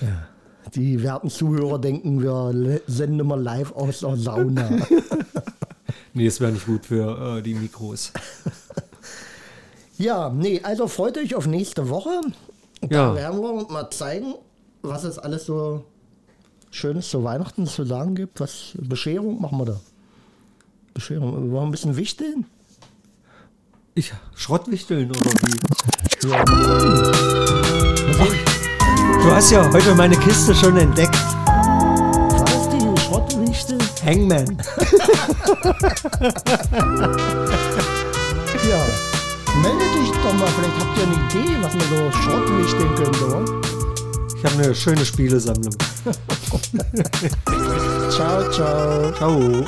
ja. 0.00 0.28
Die 0.74 1.02
werten 1.02 1.30
Zuhörer 1.30 1.78
denken, 1.78 2.22
wir 2.22 2.80
senden 2.86 3.20
immer 3.20 3.36
live 3.36 3.72
aus 3.72 4.00
der 4.00 4.16
Sauna. 4.16 4.70
Nee, 6.12 6.24
das 6.24 6.40
wäre 6.40 6.50
nicht 6.50 6.64
gut 6.64 6.86
für 6.86 7.36
äh, 7.36 7.42
die 7.42 7.52
Mikros. 7.52 8.10
ja, 9.98 10.30
nee, 10.30 10.62
also 10.62 10.88
freut 10.88 11.18
euch 11.18 11.34
auf 11.34 11.46
nächste 11.46 11.90
Woche. 11.90 12.08
Da 12.80 13.08
Ja. 13.10 13.14
werden 13.14 13.42
wir 13.42 13.66
mal 13.70 13.90
zeigen, 13.90 14.32
was 14.80 15.04
es 15.04 15.18
alles 15.18 15.44
so 15.44 15.84
Schönes 16.70 17.10
zu 17.10 17.22
Weihnachten 17.22 17.66
zu 17.66 17.84
sagen 17.84 18.14
gibt. 18.14 18.40
Was 18.40 18.72
Bescherung 18.80 19.42
machen 19.42 19.58
wir 19.58 19.64
da? 19.66 19.80
Bescherung. 20.96 21.54
Ein 21.54 21.70
bisschen 21.70 21.96
wichteln? 21.96 22.46
Ich 23.94 24.12
Schrottwichteln 24.34 25.10
oder 25.10 25.30
wie? 25.42 25.60
Ja. 26.28 26.42
Du 29.22 29.30
hast 29.30 29.50
ja 29.50 29.70
heute 29.70 29.94
meine 29.94 30.16
Kiste 30.16 30.54
schon 30.54 30.76
entdeckt. 30.78 31.14
War 31.14 32.44
das 32.44 32.70
die 32.70 33.00
Schrottwichtel? 33.02 33.76
Hangman. 34.04 34.56
Ja. 38.66 38.82
Meldet 39.62 39.94
dich 39.94 40.10
doch 40.10 40.34
mal, 40.34 40.48
vielleicht 40.48 40.76
habt 40.80 40.98
ihr 40.98 41.04
eine 41.04 41.14
Idee, 41.28 41.56
was 41.62 41.72
man 41.72 41.86
so 41.88 42.10
Schrottwichteln 42.18 42.92
könnte, 42.96 43.24
oder? 43.26 43.44
Ich 44.36 44.42
habe 44.44 44.54
eine 44.64 44.74
schöne 44.74 45.04
Spielesammlung. 45.04 45.72
Ciao, 48.10 48.50
ciao. 48.50 49.12
Ciao. 49.12 49.64